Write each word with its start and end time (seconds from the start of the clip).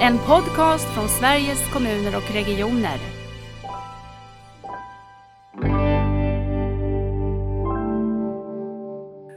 En 0.00 0.18
podcast 0.18 0.84
från 0.84 1.08
Sveriges 1.08 1.72
kommuner 1.72 2.16
och 2.16 2.34
regioner. 2.34 2.98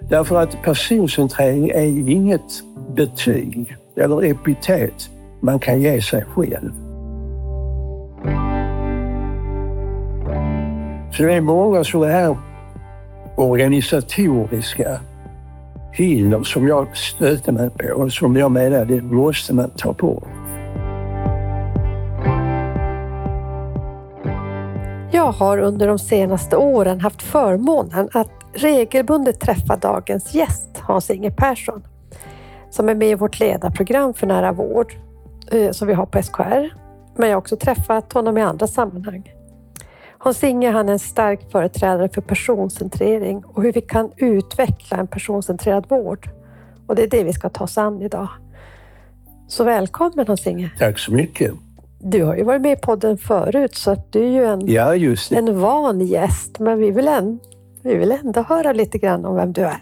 Därför 0.09 0.41
att 0.41 0.61
personcentrering 0.63 1.69
är 1.69 2.09
inget 2.09 2.63
betyg 2.95 3.75
eller 3.95 4.23
epitet 4.23 5.09
man 5.39 5.59
kan 5.59 5.81
ge 5.81 6.01
sig 6.01 6.25
själv. 6.25 6.71
Så 11.13 11.23
det 11.23 11.33
är 11.33 11.41
många 11.41 11.83
sådana 11.83 12.13
här 12.13 12.37
organisatoriska 13.35 14.99
hinder 15.91 16.43
som 16.43 16.67
jag 16.67 16.97
stöter 16.97 17.51
mig 17.51 17.69
på 17.69 17.93
och 17.93 18.13
som 18.13 18.35
jag 18.35 18.51
menar 18.51 18.85
det 18.85 19.01
måste 19.01 19.53
man 19.53 19.69
ta 19.69 19.93
bort. 19.93 20.38
Jag 25.19 25.31
har 25.31 25.57
under 25.57 25.87
de 25.87 25.99
senaste 25.99 26.57
åren 26.57 27.01
haft 27.01 27.21
förmånen 27.21 28.09
att 28.13 28.31
regelbundet 28.53 29.39
träffa 29.39 29.75
dagens 29.75 30.33
gäst, 30.33 30.77
Hans-Inge 30.77 31.31
Persson, 31.31 31.83
som 32.69 32.89
är 32.89 32.95
med 32.95 33.09
i 33.09 33.15
vårt 33.15 33.39
ledarprogram 33.39 34.13
för 34.13 34.27
nära 34.27 34.51
vård 34.51 34.93
eh, 35.51 35.71
som 35.71 35.87
vi 35.87 35.93
har 35.93 36.05
på 36.05 36.23
SKR. 36.23 36.73
Men 37.15 37.29
jag 37.29 37.35
har 37.35 37.41
också 37.41 37.57
träffat 37.57 38.13
honom 38.13 38.37
i 38.37 38.41
andra 38.41 38.67
sammanhang. 38.67 39.33
Hans-Inge 40.17 40.71
han 40.71 40.89
är 40.89 40.93
en 40.93 40.99
stark 40.99 41.51
företrädare 41.51 42.09
för 42.09 42.21
personcentrering 42.21 43.43
och 43.45 43.63
hur 43.63 43.73
vi 43.73 43.81
kan 43.81 44.11
utveckla 44.17 44.97
en 44.97 45.07
personcentrerad 45.07 45.85
vård. 45.89 46.29
Och 46.87 46.95
det 46.95 47.03
är 47.03 47.09
det 47.09 47.23
vi 47.23 47.33
ska 47.33 47.49
ta 47.49 47.63
oss 47.63 47.77
an 47.77 48.01
idag. 48.01 48.27
Så 49.47 49.63
välkommen 49.63 50.27
Hans-Inge! 50.27 50.71
Tack 50.77 50.99
så 50.99 51.11
mycket! 51.11 51.53
Du 52.01 52.23
har 52.23 52.35
ju 52.35 52.43
varit 52.43 52.61
med 52.61 52.71
i 52.71 52.81
podden 52.81 53.17
förut 53.17 53.75
så 53.75 53.91
att 53.91 54.13
du 54.13 54.23
är 54.23 54.29
ju 54.29 54.45
en, 54.45 54.67
ja, 54.67 54.95
en 55.31 55.59
van 55.59 56.01
gäst, 56.01 56.59
men 56.59 56.77
vi 56.77 56.91
vill, 56.91 57.07
än, 57.07 57.39
vi 57.81 57.95
vill 57.95 58.11
ändå 58.11 58.41
höra 58.41 58.73
lite 58.73 58.97
grann 58.97 59.25
om 59.25 59.35
vem 59.35 59.53
du 59.53 59.61
är. 59.61 59.81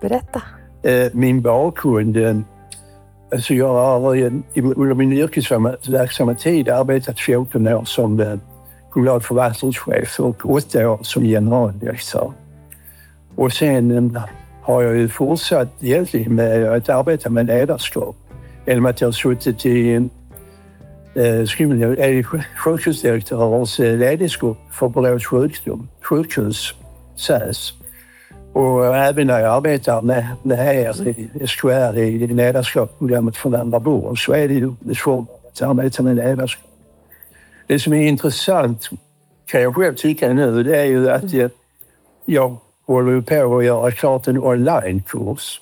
Berätta! 0.00 0.42
Eh, 0.82 1.10
min 1.12 1.42
bakgrund 1.42 2.16
eh, 2.16 2.36
Alltså 3.32 3.54
jag 3.54 3.74
har 4.00 4.16
under 4.54 4.94
min 4.94 5.12
yrkesverksamma 5.12 6.34
tid 6.34 6.68
arbetat 6.68 7.20
14 7.20 7.68
år 7.68 7.84
som 7.84 8.20
eh, 8.20 8.38
kommunal 8.90 9.20
förvaltningschef 9.20 10.20
och 10.20 10.50
8 10.50 10.88
år 10.88 10.98
som 11.02 11.22
generaldirektör. 11.22 12.32
Och 13.36 13.52
sen 13.52 14.18
har 14.62 14.82
jag 14.82 14.96
ju 14.96 15.08
fortsatt 15.08 15.68
egentligen 15.80 16.34
med 16.34 16.72
att 16.72 16.88
arbeta 16.88 17.30
med 17.30 17.46
ledarskap 17.46 18.16
genom 18.66 18.86
att 18.86 19.00
jag 19.00 19.08
har 19.08 19.12
suttit 19.12 19.66
i 19.66 19.94
eh, 21.14 21.46
sjukhusdirektörens 22.56 23.78
ledningsgrupp 23.78 24.58
för 24.72 24.88
Borås 24.88 25.26
sjukdom, 25.26 25.88
sjukhus, 26.02 26.74
SÄS. 27.16 27.72
Och 28.52 28.96
även 28.96 29.26
när 29.26 29.40
jag 29.40 29.56
arbetar 29.56 30.02
med, 30.02 30.26
med 30.42 30.76
er 30.76 31.08
i 31.08 31.46
SKR 31.46 31.98
i 31.98 32.26
ledarskapsprogrammet 32.26 33.36
för 33.36 33.54
andra 33.54 33.78
vård 33.78 34.24
så 34.24 34.32
är 34.32 34.48
det 34.48 34.54
ju 34.54 34.74
svårt 34.84 34.96
form 34.98 35.26
att 35.52 35.62
arbeta 35.62 36.02
med 36.02 36.16
ledarskap. 36.16 36.70
Det 37.66 37.78
som 37.78 37.92
är 37.92 38.06
intressant 38.06 38.90
kan 39.46 39.62
jag 39.62 39.74
själv 39.74 39.94
tycka 39.94 40.32
nu, 40.32 40.62
det 40.62 40.76
är 40.76 40.84
ju 40.84 41.10
att 41.10 41.32
jag, 41.32 41.50
jag 42.24 42.56
håller 42.86 43.20
på 43.20 43.58
att 43.58 43.64
göra 43.64 43.90
klart 43.90 44.28
en 44.28 44.38
onlinekurs. 44.38 45.60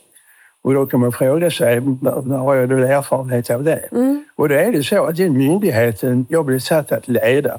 Och 0.62 0.74
då 0.74 0.86
kan 0.86 1.00
man 1.00 1.12
fråga 1.12 1.50
sig, 1.50 1.80
när 1.80 2.36
har 2.36 2.54
jag 2.54 2.68
då 2.68 2.76
erfarenhet 2.76 3.50
av 3.50 3.64
det? 3.64 3.88
Mm. 3.92 4.24
Och 4.36 4.48
då 4.48 4.54
är 4.54 4.72
det 4.72 4.82
så 4.82 5.04
att 5.04 5.16
den 5.16 5.36
myndigheten 5.36 6.26
jag 6.28 6.44
blev 6.44 6.58
satt 6.58 6.92
att 6.92 7.08
leda 7.08 7.58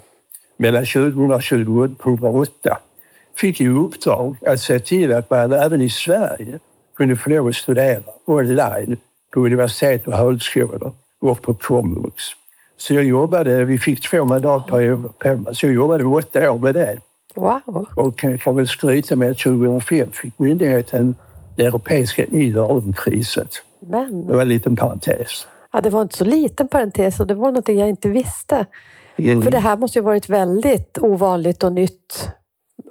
mellan 0.58 0.86
2020 0.86 1.82
och 1.84 1.98
2008 1.98 2.78
fick 3.36 3.62
i 3.62 3.68
uppdrag 3.68 4.36
att 4.46 4.60
se 4.60 4.80
till 4.80 5.14
att 5.14 5.30
man 5.30 5.54
även 5.54 5.82
i 5.82 5.90
Sverige 5.90 6.60
kunde 6.98 7.16
få 7.16 7.30
lov 7.30 7.48
att 7.48 7.56
studera 7.56 8.04
online 8.26 8.98
på 9.34 9.40
universitet 9.40 10.08
och 10.08 10.14
högskolor 10.14 10.92
och 11.22 11.42
på 11.42 11.54
komvux. 11.54 12.24
Så 12.78 12.94
jag 12.94 13.04
jobbade, 13.04 13.66
vi 13.66 13.80
fick 13.80 14.10
två 14.10 14.26
mandatperioder 14.26 15.10
på 15.10 15.36
mig, 15.36 15.56
så 15.56 15.66
jag 15.66 15.74
jobbade 15.74 16.04
åtta 16.04 16.52
år 16.52 16.60
med 16.60 16.74
det. 16.76 16.98
Wow! 17.36 17.88
Och 17.96 18.22
får 18.44 18.54
väl 18.54 18.68
skryta 18.68 19.16
med 19.16 19.32
att 19.32 19.38
2005 19.38 20.12
fick 20.12 20.40
myndigheten 20.40 21.16
europeiska 21.58 22.26
IRM-priset. 22.26 23.50
Men... 23.80 24.28
Det 24.28 24.34
var 24.34 24.42
en 24.42 24.50
liten 24.50 24.76
parentes. 24.76 25.48
Ja, 25.74 25.82
det 25.82 25.90
var 25.90 26.02
inte 26.02 26.18
så 26.18 26.26
liten 26.26 26.68
parentes 26.68 27.20
och 27.20 27.28
det 27.28 27.34
var 27.36 27.52
något 27.52 27.68
jag 27.68 27.90
inte 27.90 28.10
visste. 28.10 28.66
Mm. 29.16 29.42
För 29.42 29.52
det 29.52 29.60
här 29.60 29.78
måste 29.78 30.00
ju 30.00 30.04
varit 30.04 30.30
väldigt 30.30 30.98
ovanligt 31.02 31.64
och 31.64 31.72
nytt 31.72 32.30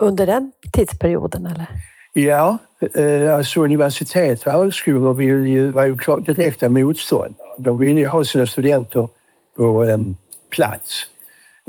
under 0.00 0.26
den 0.26 0.52
tidsperioden? 0.72 1.46
Eller? 1.46 1.66
Ja, 2.12 2.58
eh, 2.94 3.34
alltså 3.34 3.60
universitet 3.60 4.46
och 4.46 4.52
högskolor 4.52 5.14
vill 5.14 5.46
ju, 5.46 5.70
var 5.70 5.84
ju 5.84 5.98
klart 5.98 6.26
direkta 6.26 6.68
motstånd. 6.68 7.34
De 7.58 7.78
ville 7.78 8.00
ju 8.00 8.06
ha 8.06 8.24
sina 8.24 8.46
studenter 8.46 9.08
på 9.56 9.84
um, 9.84 10.16
plats. 10.50 11.06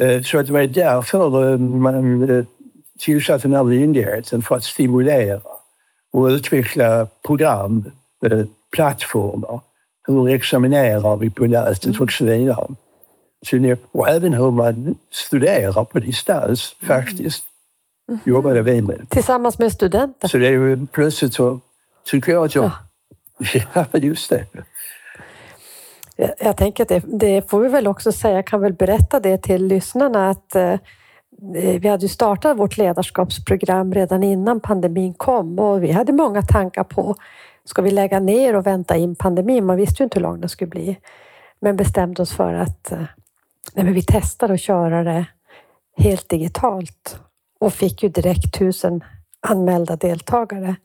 Uh, 0.01 0.21
så 0.21 0.39
att 0.39 0.47
det 0.47 0.53
var 0.53 0.63
därför 0.63 1.57
man 1.57 2.29
uh, 2.29 2.45
tillsatte 2.99 3.47
den 3.47 3.55
här 3.55 3.63
myndigheten 3.63 4.41
för 4.41 4.55
att 4.55 4.63
stimulera 4.63 5.41
och 6.13 6.25
utveckla 6.25 7.07
program, 7.25 7.91
uh, 8.25 8.45
plattformar. 8.71 9.59
Hur 10.07 10.29
examinerar 10.29 11.17
vi 11.17 11.29
på 11.29 11.45
nätet 11.45 11.99
och 11.99 12.11
så 12.11 12.25
vidare. 12.25 12.67
och 13.91 14.09
även 14.09 14.33
hur 14.33 14.51
man 14.51 14.95
studerar 15.11 15.83
på 15.83 15.99
distans 15.99 16.75
faktiskt 16.87 17.43
jobbade 18.23 18.61
vi 18.61 18.81
med. 18.81 19.09
Tillsammans 19.09 19.59
med 19.59 19.71
studenter? 19.71 20.27
Så 20.27 20.37
det 20.37 20.47
är 20.47 20.51
ju 20.51 20.85
plötsligt 20.85 21.33
så 21.33 21.59
tycker 22.05 22.31
jag 22.31 22.45
att 22.45 22.55
jag... 22.55 22.71
Ja, 23.53 23.63
ja 23.91 23.99
just 23.99 24.29
det. 24.29 24.45
Jag, 26.15 26.33
jag 26.39 26.57
tänker 26.57 26.83
att 26.83 26.89
det, 26.89 27.03
det, 27.05 27.49
får 27.49 27.59
vi 27.59 27.69
väl 27.69 27.87
också 27.87 28.11
säga, 28.11 28.35
jag 28.35 28.47
kan 28.47 28.61
väl 28.61 28.73
berätta 28.73 29.19
det 29.19 29.37
till 29.37 29.65
lyssnarna 29.67 30.29
att 30.29 30.55
eh, 30.55 30.79
Eh, 31.55 31.81
vi 31.81 31.87
hade 31.87 32.09
startat 32.09 32.57
vårt 32.57 32.77
ledarskapsprogram 32.77 33.93
redan 33.93 34.23
innan 34.23 34.59
pandemin 34.59 35.13
kom 35.13 35.59
och 35.59 35.83
vi 35.83 35.91
hade 35.91 36.13
många 36.13 36.41
tankar 36.41 36.83
på 36.83 37.15
ska 37.65 37.81
vi 37.81 37.91
lägga 37.91 38.19
ner 38.19 38.55
och 38.55 38.67
vänta 38.67 38.97
in 38.97 39.15
pandemin? 39.15 39.65
Man 39.65 39.77
visste 39.77 40.03
ju 40.03 40.05
inte 40.05 40.19
hur 40.19 40.23
lång 40.23 40.39
den 40.39 40.49
skulle 40.49 40.69
bli. 40.69 40.99
Men 41.59 41.75
bestämde 41.75 42.21
oss 42.21 42.33
för 42.33 42.53
att 42.53 42.91
eh, 42.91 42.97
nej, 43.73 43.85
men 43.85 43.93
vi 43.93 44.03
testar 44.07 44.49
att 44.49 44.59
köra 44.59 45.03
det 45.03 45.25
helt 45.97 46.29
digitalt 46.29 47.19
och 47.59 47.73
fick 47.73 48.03
ju 48.03 48.09
direkt 48.09 48.53
tusen 48.53 49.03
anmälda 49.39 49.95
deltagare. 49.95 50.75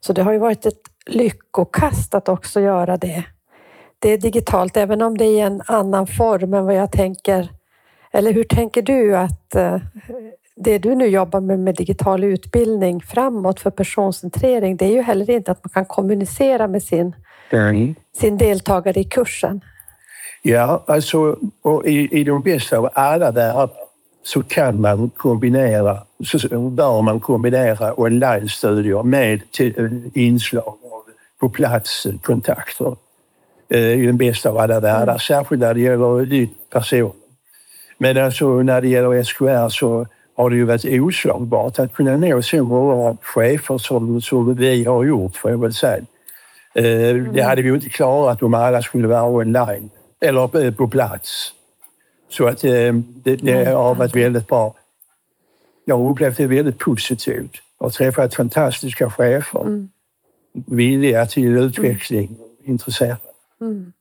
Så 0.00 0.12
det 0.12 0.22
har 0.22 0.32
ju 0.32 0.38
varit 0.38 0.66
ett 0.66 0.80
lyckokast 1.06 2.14
att 2.14 2.28
också 2.28 2.60
göra 2.60 2.96
det. 2.96 3.24
Det 3.98 4.10
är 4.10 4.18
digitalt, 4.18 4.76
även 4.76 5.02
om 5.02 5.18
det 5.18 5.24
är 5.24 5.36
i 5.36 5.40
en 5.40 5.62
annan 5.66 6.06
form 6.06 6.54
än 6.54 6.64
vad 6.64 6.74
jag 6.74 6.92
tänker. 6.92 7.48
Eller 8.14 8.32
hur 8.32 8.44
tänker 8.44 8.82
du 8.82 9.16
att 9.16 9.54
eh, 9.54 9.76
det 10.56 10.78
du 10.78 10.94
nu 10.94 11.06
jobbar 11.06 11.40
med, 11.40 11.58
med 11.58 11.74
digital 11.74 12.24
utbildning 12.24 13.00
framåt 13.00 13.60
för 13.60 13.70
personcentrering, 13.70 14.76
det 14.76 14.84
är 14.84 14.90
ju 14.90 15.02
heller 15.02 15.30
inte 15.30 15.52
att 15.52 15.64
man 15.64 15.70
kan 15.70 15.84
kommunicera 15.84 16.68
med 16.68 16.82
sin, 16.82 17.14
mm. 17.50 17.94
sin 18.16 18.38
deltagare 18.38 19.00
i 19.00 19.04
kursen. 19.04 19.60
Ja, 20.42 20.84
alltså 20.86 21.36
och 21.62 21.86
i, 21.86 22.20
i 22.20 22.24
de 22.24 22.42
bästa 22.42 22.78
av 22.78 22.88
alla 22.92 23.30
världar 23.30 23.70
så 24.22 24.42
kan 24.42 24.80
man 24.80 25.10
kombinera, 25.16 25.98
så 26.24 26.48
bör 26.70 27.02
man 27.02 27.20
kombinera 27.20 28.00
online-studier 28.00 29.02
med 29.02 29.40
inslag 30.14 30.64
av 30.66 31.02
på 31.40 31.48
plats-kontakter 31.48 32.96
eh, 33.68 33.80
i 33.80 34.06
den 34.06 34.16
bästa 34.16 34.50
av 34.50 34.58
alla 34.58 34.80
världar, 34.80 35.12
mm. 35.12 35.18
särskilt 35.18 35.60
när 35.60 35.74
det 35.74 35.80
gäller 35.80 36.48
personer. 36.70 37.23
Men 37.98 38.18
alltså 38.18 38.62
när 38.62 38.80
det 38.80 38.88
gäller 38.88 39.22
SKR 39.22 39.68
så 39.68 40.06
har 40.36 40.50
det 40.50 40.56
ju 40.56 40.64
varit 40.64 40.84
oslagbart 40.84 41.78
att 41.78 41.94
kunna 41.94 42.16
nå 42.16 42.42
så 42.42 42.64
många 42.64 43.16
chefer 43.22 43.78
som, 43.78 44.20
som 44.20 44.54
vi 44.54 44.84
har 44.84 45.04
gjort, 45.04 45.36
får 45.36 45.50
jag 45.50 45.58
väl 45.58 45.74
säga. 45.74 46.04
Eh, 46.74 46.82
det 46.84 47.10
mm. 47.10 47.46
hade 47.46 47.62
vi 47.62 47.68
ju 47.68 47.74
inte 47.74 47.88
klarat 47.88 48.42
om 48.42 48.54
alla 48.54 48.82
skulle 48.82 49.08
vara 49.08 49.24
online 49.24 49.90
eller 50.20 50.70
på 50.70 50.88
plats. 50.88 51.52
Så 52.28 52.46
att 52.46 52.64
eh, 52.64 52.94
det, 52.94 53.36
det 53.36 53.64
har 53.64 53.94
varit 53.94 54.16
väldigt 54.16 54.48
bra. 54.48 54.74
Jag 55.84 55.98
har 55.98 56.10
upplevt 56.10 56.36
det 56.36 56.46
väldigt 56.46 56.78
positivt. 56.78 57.52
Jag 57.78 57.86
har 57.86 57.90
träffat 57.90 58.34
fantastiska 58.34 59.10
chefer. 59.10 59.60
Mm. 59.60 59.88
Villiga 60.66 61.26
till 61.26 61.56
utveckling, 61.56 62.36
och 62.40 62.68
intresserade. 62.68 63.16
Mm. 63.60 63.92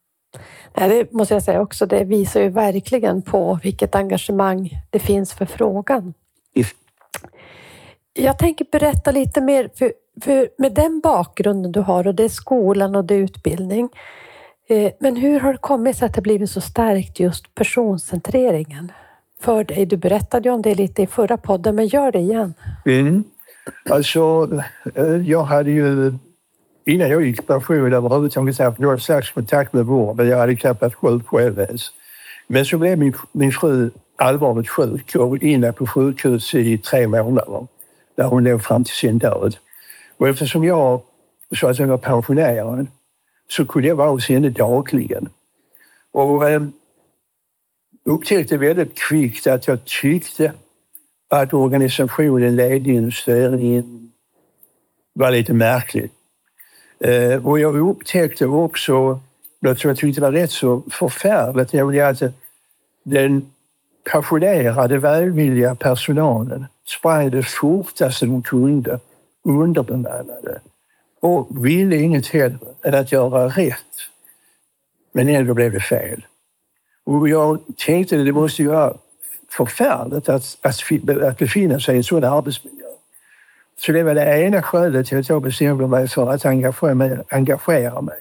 Ja, 0.74 0.88
det 0.88 1.14
måste 1.14 1.34
jag 1.34 1.44
säga 1.44 1.62
också, 1.62 1.86
det 1.86 2.04
visar 2.04 2.42
ju 2.42 2.50
verkligen 2.50 3.22
på 3.22 3.60
vilket 3.64 3.96
engagemang 3.96 4.70
det 4.90 5.00
finns 5.00 5.34
för 5.34 5.46
frågan. 5.46 6.14
If. 6.54 6.74
Jag 8.14 8.38
tänker 8.38 8.66
berätta 8.72 9.12
lite 9.12 9.42
mer, 9.42 9.70
för, 9.76 9.94
för 10.22 10.50
med 10.58 10.74
den 10.74 11.00
bakgrunden 11.00 11.72
du 11.72 11.80
har 11.80 12.08
och 12.08 12.16
det 12.16 12.24
är 12.24 12.30
skolan 12.30 12.96
och 12.96 13.06
det 13.06 13.16
är 13.16 13.20
utbildning. 13.20 13.90
Eh, 14.70 14.92
Men 15.00 15.16
hur 15.16 15.40
har 15.40 15.52
det 15.52 15.60
kommit 15.60 15.98
sig 15.98 16.06
att 16.06 16.16
det 16.16 16.22
blivit 16.22 16.50
så 16.50 16.62
starkt 16.62 17.20
just 17.20 17.56
personcentreringen 17.56 18.92
för 19.42 19.64
dig? 19.64 19.86
Du 19.86 19.98
berättade 19.98 20.50
ju 20.50 20.56
om 20.56 20.62
det 20.62 20.76
lite 20.76 21.02
i 21.02 21.08
förra 21.08 21.38
podden, 21.38 21.76
men 21.76 21.88
gör 21.88 22.12
det 22.12 22.20
igen. 22.20 22.54
Mm. 22.86 23.24
Alltså, 23.90 24.50
eh, 24.96 25.06
jag 25.06 25.44
hade 25.44 25.72
ju 25.72 26.14
innan 26.86 27.10
jag 27.10 27.26
gick 27.26 27.40
i 27.40 27.42
pension 27.42 27.94
överhuvudtaget 27.94 28.60
haft 28.60 28.80
någon 28.80 29.00
slags 29.00 29.32
kontakt 29.32 29.74
med 29.74 29.86
vården. 29.86 30.28
jag 30.28 30.38
hade 30.38 30.56
knappt 30.56 30.82
varit 30.82 30.96
sjuk 30.96 31.28
själv 31.28 31.60
ens. 31.60 31.92
Men 32.48 32.66
så 32.66 32.78
blev 32.78 32.98
min, 32.98 33.14
min 33.32 33.52
fru 33.52 33.92
allvarligt 34.16 34.70
sjuk 34.70 35.16
och 35.16 35.38
inne 35.38 35.72
på 35.72 35.88
sjukhus 35.88 36.56
i 36.56 36.78
tre 36.78 37.08
månader 37.08 37.68
där 38.16 38.24
hon 38.24 38.44
låg 38.44 38.64
fram 38.64 38.84
till 38.84 38.96
sin 38.96 39.18
död. 39.18 39.56
Och 40.18 40.28
eftersom 40.28 40.64
jag 40.64 41.02
så 41.56 41.68
att 41.68 41.80
jag 41.80 41.88
var 41.88 41.98
pensionerad 41.98 42.88
så 43.50 43.66
kunde 43.66 43.88
jag 43.88 43.96
vara 43.96 44.10
hos 44.10 44.30
henne 44.30 44.50
dagligen. 44.50 45.30
Och 46.12 46.50
eh, 46.50 46.64
upptäckte 48.06 48.58
väldigt 48.58 48.98
kvickt 48.98 49.48
att 49.48 49.68
jag 49.68 49.86
tyckte 49.86 50.54
att 51.30 51.54
organisationen, 51.54 52.56
ledningen 52.56 53.06
och 53.06 53.14
styrningen 53.14 54.12
var 55.14 55.32
lite 55.32 55.54
märklig. 55.54 56.10
Eh, 57.04 57.46
och 57.46 57.60
jag 57.60 57.90
upptäckte 57.90 58.46
också 58.46 59.20
något 59.60 59.80
som 59.80 59.88
jag 59.88 59.98
tyckte 59.98 60.22
var 60.22 60.32
rätt 60.32 60.52
så 60.52 60.84
förfärligt, 60.92 61.74
nämligen 61.74 62.08
att 62.08 62.22
den 63.04 63.52
passionerade, 64.12 64.98
välvilliga 64.98 65.76
personalen 65.76 66.66
sprang 66.86 67.30
det 67.30 67.44
fortaste 67.44 68.26
de 68.26 68.42
kunde, 68.42 69.00
underbemannade 69.44 70.60
och 71.20 71.66
ville 71.66 71.96
inget 71.96 72.28
hellre 72.28 72.68
än 72.84 72.96
att 72.96 73.12
göra 73.12 73.48
rätt. 73.48 73.96
Men 75.12 75.30
ändå 75.30 75.54
blev 75.54 75.72
det 75.72 75.80
fel. 75.80 76.26
Och 77.04 77.30
jag 77.30 77.60
tänkte 77.78 78.20
att 78.20 78.26
det 78.26 78.32
måste 78.32 78.62
ju 78.62 78.68
vara 78.68 78.94
förfärligt 79.50 80.30
att, 80.30 80.58
att, 80.62 81.24
att 81.24 81.38
befinna 81.38 81.80
sig 81.80 81.96
i 81.96 81.98
en 81.98 82.04
sådan 82.04 82.34
arbetsmiljö. 82.34 82.83
Så 83.86 83.92
det 83.92 84.04
var 84.04 84.16
det 84.16 84.42
ena 84.42 84.62
skälet 84.62 85.08
till 85.08 85.20
att 85.20 85.30
jag 85.30 85.42
bestämde 85.42 85.88
mig 85.88 86.08
för 86.08 86.32
att 86.32 86.46
engagera 86.46 86.94
mig. 86.94 87.18
Engagera 87.30 88.02
mig. 88.02 88.20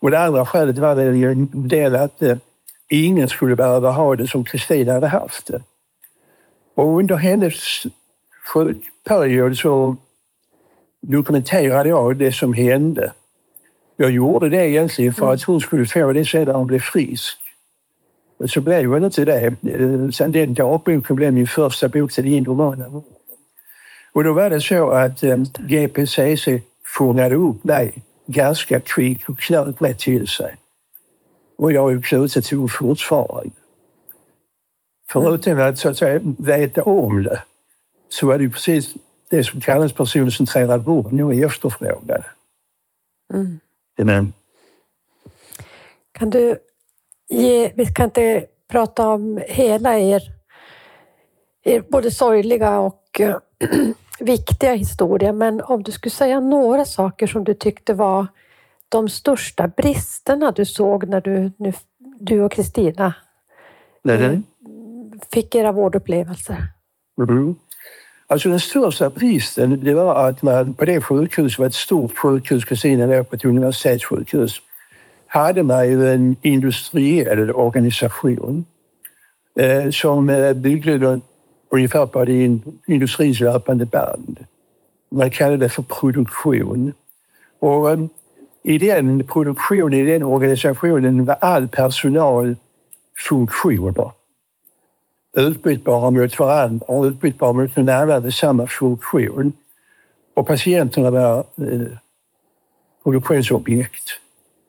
Och 0.00 0.10
det 0.10 0.18
andra 0.18 0.46
skälet 0.46 0.78
var 0.78 0.96
det 0.96 1.02
en 1.02 1.68
del 1.68 1.96
att 1.96 2.22
eh, 2.22 2.36
ingen 2.88 3.28
skulle 3.28 3.56
behöva 3.56 3.90
ha 3.90 4.16
det 4.16 4.26
som 4.26 4.44
Kristina 4.44 4.92
hade 4.92 5.06
haft 5.06 5.46
det. 5.46 5.62
Och 6.74 6.98
under 6.98 7.16
hennes 7.16 7.82
sjukperiod 8.52 9.56
så 9.56 9.96
dokumenterade 11.00 11.88
jag 11.88 12.16
det 12.16 12.32
som 12.32 12.52
hände. 12.52 13.12
Jag 13.96 14.10
gjorde 14.10 14.48
det 14.48 14.68
egentligen 14.68 15.14
för 15.14 15.32
att 15.32 15.42
hon 15.42 15.60
skulle 15.60 15.86
få 15.86 16.12
det 16.12 16.24
sedan 16.24 16.54
hon 16.54 16.66
blev 16.66 16.80
frisk. 16.80 17.38
Men 18.38 18.48
så 18.48 18.60
blev 18.60 18.86
hon 18.86 19.04
inte 19.04 19.24
det. 19.24 19.56
Sen 20.14 20.32
den 20.32 20.54
dagboken 20.54 21.16
blev 21.16 21.32
min 21.32 21.46
första 21.46 21.88
bok 21.88 22.12
till 22.12 22.24
din 22.24 22.44
roman. 22.44 23.02
Och 24.14 24.24
då 24.24 24.32
var 24.32 24.50
det 24.50 24.60
så 24.60 24.90
att 24.90 25.22
eh, 25.22 25.36
GPCC 25.58 26.48
fångade 26.98 27.34
upp 27.34 27.64
mig 27.64 28.02
ganska 28.26 28.80
kvickt 28.80 29.28
och 29.28 29.38
knöt 29.38 29.80
mig 29.80 29.94
till 29.94 30.28
sig. 30.28 30.56
Och 31.58 31.72
jag 31.72 31.92
är 31.92 32.02
knutet 32.02 32.44
till 32.44 32.68
fortfarande. 32.68 33.50
Förutom 35.08 35.60
att, 35.60 35.78
så 35.78 35.88
att 35.88 35.98
säga, 35.98 36.20
veta 36.38 36.82
om 36.82 37.22
det 37.22 37.42
så 38.08 38.26
var 38.26 38.38
det 38.38 38.50
precis 38.50 38.94
det 39.30 39.44
som 39.44 39.60
kallas 39.60 39.92
personcentrerad 39.92 40.84
vård 40.84 41.12
nog 41.12 41.42
efterfrågade. 41.42 42.24
Mm. 43.34 43.60
Men, 43.96 44.32
Kan 46.12 46.30
du 46.30 46.56
ge, 47.28 47.72
vi 47.74 47.86
kan 47.86 48.04
inte 48.04 48.46
prata 48.68 49.08
om 49.08 49.40
hela 49.48 49.98
er, 49.98 50.22
er 51.64 51.80
både 51.80 52.10
sorgliga 52.10 52.80
och 52.80 53.20
eh, 53.20 53.36
viktiga 54.20 54.74
historia, 54.74 55.32
men 55.32 55.60
om 55.60 55.82
du 55.82 55.92
skulle 55.92 56.10
säga 56.10 56.40
några 56.40 56.84
saker 56.84 57.26
som 57.26 57.44
du 57.44 57.54
tyckte 57.54 57.94
var 57.94 58.26
de 58.88 59.08
största 59.08 59.68
bristerna 59.68 60.52
du 60.52 60.64
såg 60.64 61.08
när 61.08 61.20
du, 61.20 61.50
nu, 61.56 61.72
du 62.20 62.40
och 62.40 62.52
Kristina 62.52 63.14
nej. 64.02 64.42
fick 65.32 65.54
era 65.54 65.72
vårdupplevelser? 65.72 66.68
Mm. 67.18 67.54
Alltså 68.26 68.48
den 68.48 68.60
största 68.60 69.10
bristen 69.10 69.80
det 69.84 69.94
var 69.94 70.28
att 70.28 70.42
man 70.42 70.74
på 70.74 70.84
det 70.84 71.00
sjukhuset, 71.00 71.58
var 71.58 71.66
ett 71.66 71.74
stort 71.74 72.18
sjukhus, 72.18 72.64
Kristina 72.64 73.06
låg 73.06 73.30
på 73.30 73.36
ett 73.36 73.44
universitetssjukhus, 73.44 74.60
hade 75.26 75.62
man 75.62 75.88
ju 75.88 76.12
en 76.12 76.36
industriell 76.42 77.50
organisation 77.50 78.64
eh, 79.58 79.90
som 79.90 80.30
eh, 80.30 80.52
byggde 80.52 81.20
ungefär 81.68 82.06
på 82.06 82.24
det 82.24 82.60
industrins 82.86 83.40
löpande 83.40 83.86
band. 83.86 84.44
Man 85.10 85.30
kallade 85.30 85.56
det 85.56 85.68
för 85.68 85.82
produktion. 85.82 86.92
Och 87.58 87.90
ehm, 87.90 88.08
i 88.62 88.78
den 88.78 89.26
produktionen, 89.26 89.92
i 89.92 90.04
den 90.04 90.22
organisationen 90.22 91.24
var 91.24 91.36
all 91.40 91.68
personal 91.68 92.56
funktioner 93.28 94.10
utbytbara 95.34 96.10
mot 96.10 96.38
varandra 96.38 96.86
och 96.86 97.04
utbytbara 97.04 97.52
mot 97.52 97.76
någon 97.76 97.88
annan 97.88 98.32
samma 98.32 98.66
funktion. 98.66 99.52
Och 100.34 100.46
patienterna 100.46 101.10
var 101.10 101.38
eh, 101.38 101.98
produktionsobjekt. 103.04 104.08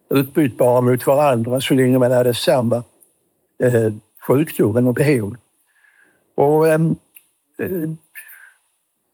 Utbytbara 0.10 0.82
mot 0.82 1.08
varandra 1.08 1.62
så 1.62 1.74
länge 1.74 2.00
man 2.00 2.12
hade 2.12 2.34
samma 2.34 2.84
eh, 3.64 3.94
sjukdom 4.28 4.88
och 4.88 4.94
behov. 4.94 5.38
Och, 6.36 6.68
eh, 6.68 6.80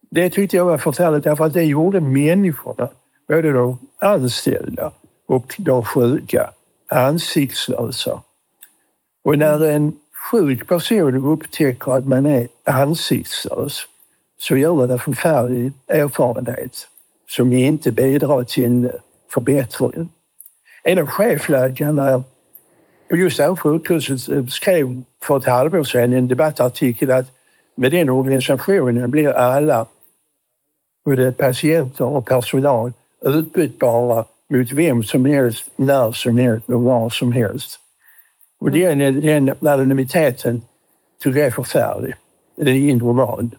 det 0.09 0.29
tyckte 0.29 0.57
jag 0.57 0.65
var 0.65 0.77
förfärligt 0.77 1.23
därför 1.23 1.45
att 1.45 1.53
det 1.53 1.63
gjorde 1.63 2.01
människorna, 2.01 2.89
både 3.27 3.51
de 3.51 3.77
anställda 3.99 4.91
och 5.27 5.55
de 5.57 5.85
sjuka, 5.85 6.49
ansiktslösa. 6.87 8.21
Och 9.23 9.37
när 9.37 9.65
en 9.65 9.93
sjuk 10.31 10.67
person 10.67 11.25
upptäcker 11.25 11.91
att 11.91 12.07
man 12.07 12.25
är 12.25 12.47
ansiktslös 12.63 13.87
så 14.37 14.57
gör 14.57 14.73
man 14.73 14.91
en 14.91 14.99
förfärlig 14.99 15.71
erfarenhet 15.87 16.87
som 17.27 17.53
inte 17.53 17.91
bidrar 17.91 18.43
till 18.43 18.65
en 18.65 18.91
förbättring. 19.33 20.09
En 20.83 20.99
av 20.99 21.07
chefläkarna 21.07 22.23
på 23.11 23.17
just 23.17 23.37
det 23.37 23.43
här 23.43 23.55
sjukhuset 23.55 24.51
skrev 24.51 25.03
för 25.23 25.37
ett 25.37 25.45
halvår 25.45 25.83
sedan 25.83 26.13
i 26.13 26.17
en 26.17 26.27
debattartikel 26.27 27.11
att 27.11 27.25
med 27.75 27.91
den 27.91 28.09
organisationen 28.09 29.11
blir 29.11 29.29
alla, 29.29 29.85
både 31.05 31.31
patienter 31.31 32.05
och 32.05 32.25
personal, 32.25 32.93
utbytbara 33.21 34.25
mot 34.49 34.71
vem 34.71 35.03
som 35.03 35.25
helst, 35.25 35.65
när 35.75 36.11
som 36.11 36.37
helst 36.37 36.69
och 36.69 36.81
var 36.81 37.09
som 37.09 37.31
helst. 37.31 37.79
Och 38.59 38.71
den, 38.71 39.21
den 39.21 39.55
anonymiteten 39.67 40.61
tycker 41.23 41.39
jag 41.39 41.47
är 41.47 41.51
förfärlig. 41.51 42.15
Det 42.55 42.71
är 42.71 42.75
inhuman. 42.75 43.51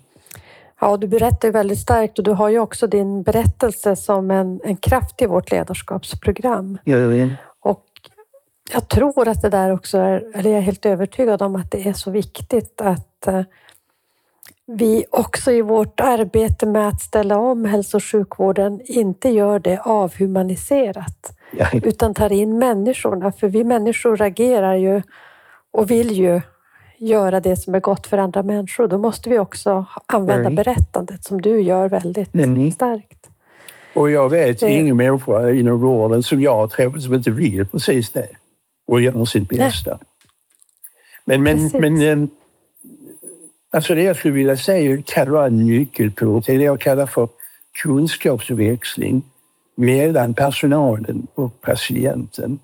Ja, 0.81 0.97
du 0.97 1.07
berättar 1.07 1.49
ju 1.49 1.53
väldigt 1.53 1.79
starkt 1.79 2.19
och 2.19 2.25
du 2.25 2.31
har 2.31 2.49
ju 2.49 2.59
också 2.59 2.87
din 2.87 3.23
berättelse 3.23 3.97
som 3.97 4.31
en, 4.31 4.61
en 4.65 4.76
kraft 4.76 5.23
i 5.23 5.26
vårt 5.26 5.50
ledarskapsprogram. 5.50 6.79
Ja, 6.85 6.99
ja. 6.99 7.25
Och 7.25 7.51
jag 8.73 8.88
tror 8.88 9.28
att 9.28 9.42
det 9.42 9.49
där 9.49 9.73
också 9.73 9.99
är, 9.99 10.25
eller 10.35 10.50
jag 10.50 10.59
är 10.59 10.62
helt 10.62 10.87
övertygad 10.87 11.42
om 11.42 11.57
att 11.57 11.71
det 11.71 11.88
är 11.88 11.92
så 11.92 12.11
viktigt 12.11 12.81
att 12.81 13.26
eh, 13.26 13.40
vi 14.66 15.04
också 15.11 15.52
i 15.52 15.62
vårt 15.62 16.00
arbete 16.00 16.66
med 16.66 16.88
att 16.88 17.00
ställa 17.00 17.38
om 17.38 17.64
hälso 17.64 17.97
och 17.97 18.04
sjukvården 18.04 18.81
inte 18.85 19.28
gör 19.28 19.59
det 19.59 19.78
avhumaniserat 19.85 21.38
Ja. 21.57 21.66
utan 21.73 22.14
tar 22.14 22.33
in 22.33 22.59
människorna. 22.59 23.33
För 23.33 23.49
vi 23.49 23.64
människor 23.64 24.23
agerar 24.23 24.75
ju 24.75 25.02
och 25.71 25.90
vill 25.90 26.11
ju 26.12 26.40
göra 26.99 27.40
det 27.40 27.57
som 27.57 27.75
är 27.75 27.81
gott 27.81 28.07
för 28.07 28.19
andra 28.19 28.42
människor. 28.42 28.88
Då 28.88 28.99
måste 28.99 29.31
vi 29.31 29.38
också 29.38 29.85
använda 30.07 30.40
Mm. 30.49 30.54
berättandet 30.54 31.25
som 31.25 31.40
du 31.40 31.61
gör 31.61 31.88
väldigt 31.88 32.35
Mm. 32.35 32.71
starkt. 32.73 33.28
Och 33.95 34.11
jag 34.11 34.28
vet 34.28 34.61
Det- 34.61 34.71
ingen 34.71 34.97
människa 34.97 35.50
inom 35.50 35.81
vården 35.81 36.23
som 36.23 36.40
jag 36.40 36.54
har 36.57 36.69
träffat 36.69 37.02
som 37.02 37.14
inte 37.14 37.31
vill 37.31 37.66
precis 37.66 38.11
det 38.12 38.28
och 38.87 39.01
gör 39.01 39.25
sitt 39.25 39.49
bästa. 39.49 39.99
Men, 41.25 41.43
men, 41.43 41.57
Precis. 41.57 41.81
men 41.81 42.03
eh, 42.03 42.29
alltså 43.71 43.95
det 43.95 44.03
jag 44.03 44.17
skulle 44.17 44.35
vilja 44.35 44.57
säga 44.57 45.03
kan 45.07 45.31
vara 45.31 45.47
en 45.47 45.67
nyckelpunkt. 45.67 46.47
Det 46.47 46.55
är 46.55 46.59
det 46.59 46.65
jag 46.65 46.81
kallar 46.81 47.07
för 47.07 47.29
kunskapsväxling 47.83 49.23
mellan 49.75 50.35
personalen 50.35 51.27
och 51.35 51.61
patienten. 51.61 52.59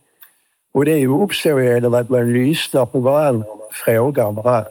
Och 0.72 0.84
det 0.84 1.06
uppstår 1.06 1.62
genom 1.62 1.94
att 1.94 2.08
man 2.08 2.32
lyssnar 2.32 2.86
på 2.86 3.00
varandra 3.00 3.46
och 3.48 3.74
frågar 3.74 4.32
varandra 4.32 4.70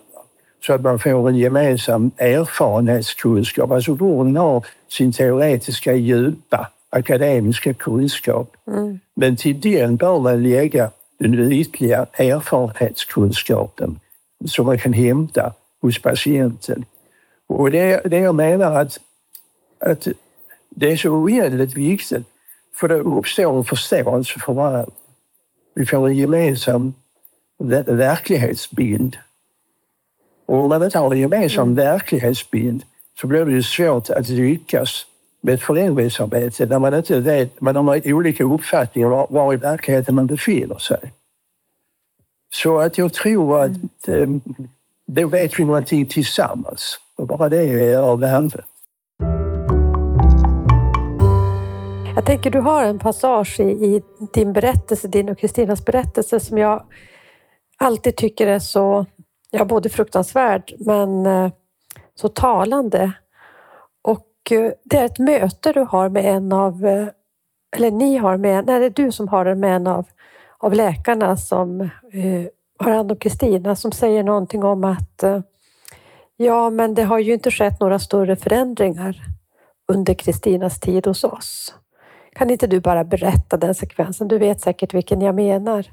så 0.66 0.74
att 0.74 0.82
man 0.82 1.00
får 1.00 1.30
en 1.30 1.38
gemensam 1.38 2.12
erfarenhetskunskap. 2.18 3.72
Alltså 3.72 3.94
vården 3.94 4.36
har 4.36 4.66
sin 4.90 5.14
teoretiska 5.14 5.94
djupa 5.94 6.72
akademiska 6.90 7.74
kunskap. 7.74 8.56
Mm. 8.68 9.00
Men 9.16 9.36
till 9.36 9.62
den 9.62 9.96
bör 9.96 10.20
man 10.20 10.44
lägga 10.44 10.92
den 11.18 11.52
ytliga 11.52 12.06
erfarenhetskunskapen 12.14 14.00
som 14.46 14.66
man 14.66 14.78
kan 14.78 14.94
hämta 14.94 15.54
hos 15.82 16.02
patienten. 16.02 16.86
Och 17.48 17.72
det, 17.72 18.02
det 18.06 18.18
jag 18.18 18.36
menar 18.36 18.82
att, 18.82 19.00
att 19.80 20.08
det 20.70 20.92
är 20.92 20.98
så 20.98 21.10
oändligt 21.10 21.74
viktigt 21.74 22.28
för 22.76 22.88
det 22.88 22.96
uppstår 22.96 23.58
en 23.58 23.64
förståelse 23.64 24.40
för 24.40 24.54
varandra. 24.54 24.92
Vi 25.74 25.86
får 25.86 26.08
en 26.08 26.16
gemensam 26.16 26.94
verklighetsbild. 27.86 29.18
Och 30.46 30.64
om 30.64 30.70
man 30.70 30.84
inte 30.84 31.00
har 31.00 31.12
en 31.12 31.20
gemensam 31.20 31.76
verklighetsbild 31.76 32.84
så 33.22 33.28
blir 33.28 33.46
det 33.46 33.64
svårt 33.64 34.10
att 34.10 34.30
lyckas 34.30 35.06
med 35.48 35.54
ett 35.54 35.62
förändringsarbete 35.62 36.66
där 36.66 36.80
man 36.80 36.94
inte 36.94 37.20
vet, 37.20 37.62
man 37.62 37.76
har 37.76 38.14
olika 38.14 38.44
uppfattningar 38.44 39.12
om 39.12 39.28
var 39.30 39.54
i 39.54 39.58
verkligheten 39.58 40.16
man 40.16 40.28
befinner 40.28 40.78
sig. 40.78 41.14
Så 42.54 42.80
att 42.80 42.98
jag 42.98 43.14
tror 43.14 43.62
att 43.64 44.08
mm. 44.08 44.42
då 45.06 45.28
vet 45.28 45.60
vi 45.60 45.66
någonting 45.66 46.06
tillsammans. 46.06 47.00
Och 47.16 47.28
bara 47.28 47.50
det 47.50 47.58
är 47.58 47.98
av 47.98 48.20
värde. 48.20 48.64
Jag 52.16 52.26
tänker 52.26 52.52
du 52.52 52.60
har 52.60 52.84
en 52.84 53.00
passage 53.00 53.60
i, 53.60 53.64
i 53.64 54.02
din 54.34 54.54
berättelse, 54.54 55.08
din 55.08 55.30
och 55.30 55.38
Kristinas 55.38 55.86
berättelse 55.86 56.40
som 56.40 56.58
jag 56.58 56.84
alltid 57.78 58.16
tycker 58.16 58.48
är 58.48 58.60
så, 58.60 59.06
ja 59.52 59.66
både 59.66 59.90
fruktansvärd 59.90 60.74
men 60.80 61.26
eh, 61.26 61.52
så 62.16 62.28
talande. 62.28 63.14
Och 64.48 64.52
eh, 64.52 64.72
det 64.84 64.98
är 64.98 65.06
ett 65.06 65.20
möte 65.20 65.74
du 65.74 65.80
har 65.80 66.10
med 66.10 66.26
en 66.26 66.54
av, 66.54 66.86
eh, 66.86 67.08
eller 67.76 67.92
ni 67.92 68.18
har 68.18 68.38
med, 68.38 68.66
nej 68.66 68.80
det 68.80 68.86
är 68.86 69.06
du 69.06 69.12
som 69.12 69.28
har 69.28 69.46
det 69.46 69.56
med 69.56 69.76
en 69.76 69.88
av, 69.88 70.06
av 70.58 70.74
läkarna 70.74 71.38
som 71.38 71.82
eh, 71.82 72.46
har 72.80 72.92
hand 72.92 73.12
om 73.12 73.18
Kristina 73.18 73.76
som 73.76 73.92
säger 73.92 74.24
någonting 74.24 74.64
om 74.64 74.84
att 74.84 75.24
eh, 75.24 75.40
ja, 76.38 76.70
men 76.70 76.94
det 76.94 77.04
har 77.04 77.20
ju 77.20 77.34
inte 77.34 77.52
skett 77.52 77.80
några 77.80 78.00
större 78.00 78.36
förändringar 78.36 79.18
under 79.88 80.14
Kristinas 80.14 80.80
tid 80.80 81.06
hos 81.08 81.24
oss. 81.24 81.76
Kan 82.36 82.50
inte 82.50 82.68
du 82.68 82.80
bara 82.80 83.04
berätta 83.04 83.58
den 83.58 83.76
sekvensen? 83.76 84.28
Du 84.28 84.38
vet 84.38 84.62
säkert 84.62 84.94
vilken 84.94 85.22
jag 85.22 85.36
menar. 85.36 85.86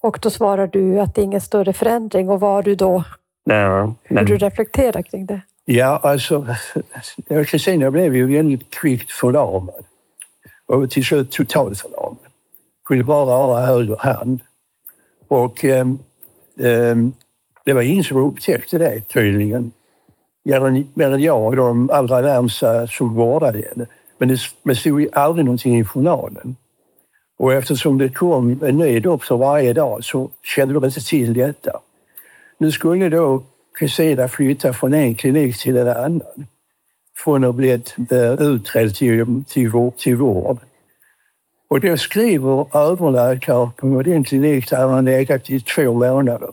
Och 0.00 0.18
då 0.22 0.30
svarar 0.30 0.66
du 0.66 1.00
att 1.00 1.14
det 1.14 1.20
är 1.20 1.24
ingen 1.24 1.40
större 1.40 1.72
förändring 1.72 2.28
och 2.30 2.40
vad 2.40 2.64
du 2.64 2.74
då 2.74 3.04
Ja, 3.48 3.94
men... 4.08 4.18
Hur 4.18 4.24
du 4.24 4.38
reflekterar 4.38 5.02
kring 5.02 5.26
det? 5.26 5.40
Ja, 5.64 6.00
alltså, 6.02 6.46
Kristina 7.46 7.90
blev 7.90 8.16
ju 8.16 8.26
väldigt 8.26 8.70
kvickt 8.70 9.10
förlamad. 9.12 9.84
Och 10.66 10.90
till 10.90 11.04
slut 11.04 11.30
totalförlamad. 11.30 12.16
Kunde 12.84 13.04
bara 13.04 13.26
röra 13.26 13.66
höger 13.66 13.96
hand. 13.96 14.40
Och 15.28 15.64
eh, 15.64 15.86
eh, 16.58 16.96
det 17.64 17.72
var 17.72 17.82
ingen 17.82 18.04
som 18.04 18.16
upptäckte 18.16 18.78
det 18.78 19.00
tydligen. 19.00 19.72
Mer 20.94 21.12
än 21.12 21.22
jag 21.22 21.46
och 21.46 21.56
de 21.56 21.90
allra 21.90 22.20
närmsta 22.20 22.86
som 22.86 23.14
vårdade 23.14 23.58
henne. 23.58 23.86
Men 24.18 24.28
det, 24.28 24.38
det 24.62 24.74
stod 24.74 25.00
ju 25.00 25.08
aldrig 25.12 25.44
någonting 25.44 25.78
i 25.78 25.84
journalen. 25.84 26.56
Och 27.38 27.52
eftersom 27.52 27.98
det 27.98 28.08
kom 28.08 28.60
en 28.62 28.78
ny 28.78 29.00
doktor 29.00 29.38
varje 29.38 29.72
dag 29.72 30.04
så 30.04 30.30
kände 30.42 30.74
de 30.74 30.84
inte 30.84 31.00
till 31.00 31.34
detta. 31.34 31.80
Nu 32.58 32.72
skulle 32.72 33.08
då 33.08 33.42
Kristina 33.78 34.28
flytta 34.28 34.72
från 34.72 34.94
en 34.94 35.14
klinik 35.14 35.58
till 35.58 35.76
en 35.76 35.88
annan. 35.88 36.46
Från 37.16 37.44
att 37.44 37.54
bli 37.54 37.70
eh, 38.10 38.32
utredd 38.40 38.94
till, 38.94 39.44
till, 39.48 39.90
till 39.96 40.16
vård. 40.16 40.58
Och 41.70 41.80
då 41.80 41.96
skriver 41.96 42.76
överläkaren 42.76 43.70
på 43.72 44.02
den 44.02 44.24
klinik 44.24 44.70
där 44.70 44.88
han 44.88 45.04
legat 45.04 45.50
i 45.50 45.60
två 45.60 45.92
månader 45.92 46.50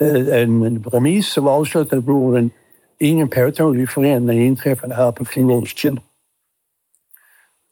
en 0.00 0.84
remiss 0.84 1.32
som 1.32 1.48
avslutar 1.48 1.96
med 1.96 2.08
orden 2.08 2.50
Ingen 2.98 3.28
påtaglig 3.28 3.90
förändring 3.90 4.46
inträffade 4.46 4.94
här 4.94 5.12
på 5.12 5.24
kliniken. 5.24 6.00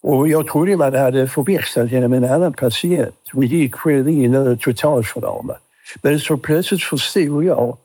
Och 0.03 0.29
jag 0.29 0.47
trodde 0.47 0.77
man 0.77 0.95
hade 0.95 1.29
förväxlat 1.29 1.91
henne 1.91 2.09
med 2.09 2.25
en 2.25 2.31
annan 2.31 2.53
patient. 2.53 3.15
Hon 3.33 3.47
gick 3.47 3.75
själv 3.75 4.09
in 4.09 4.59
totalförlamad. 4.59 5.57
Men 6.03 6.21
så 6.21 6.37
plötsligt 6.37 6.83
förstod 6.83 7.45
jag 7.45 7.77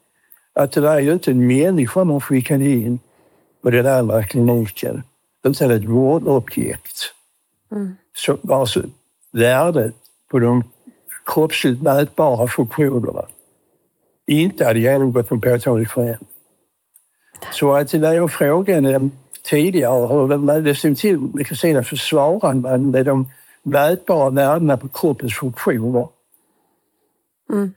att 0.52 0.72
det 0.72 0.80
var 0.80 0.98
ju 0.98 1.12
inte 1.12 1.30
en 1.30 1.46
människa 1.46 2.04
man 2.04 2.20
skickade 2.20 2.64
in 2.64 2.98
på 3.62 3.70
den 3.70 3.86
andra 3.86 4.22
kliniken, 4.22 5.02
utan 5.44 5.70
ett 5.70 5.84
vårdobjekt. 5.84 7.14
Mm. 7.72 7.96
Så 8.14 8.38
alltså 8.48 8.82
värdet 9.32 9.94
på 10.30 10.38
de 10.38 10.64
kroppsligt 11.26 11.82
mätbara 11.82 12.48
funktionerna 12.48 13.26
inte 14.26 14.64
hade 14.64 14.78
genomgått 14.78 15.30
en 15.30 15.40
påtaglig 15.40 15.90
förändring. 15.90 16.28
Så 17.52 17.74
att 17.74 17.92
när 17.92 18.12
jag 18.12 18.32
frågade 18.32 19.10
tidigare 19.42 20.06
hur 20.06 20.60
det 20.60 20.74
stod 20.74 20.96
till 20.96 21.18
med 21.18 21.46
Kristina 21.46 21.84
så 21.84 21.96
svarade 21.96 22.54
man 22.54 22.90
med 22.90 23.06
de 23.06 23.26
mätbara 23.62 24.30
värdena 24.30 24.76
på 24.76 24.88
kroppens 24.88 25.34
funktioner. 25.34 26.08
Mm. 27.50 27.74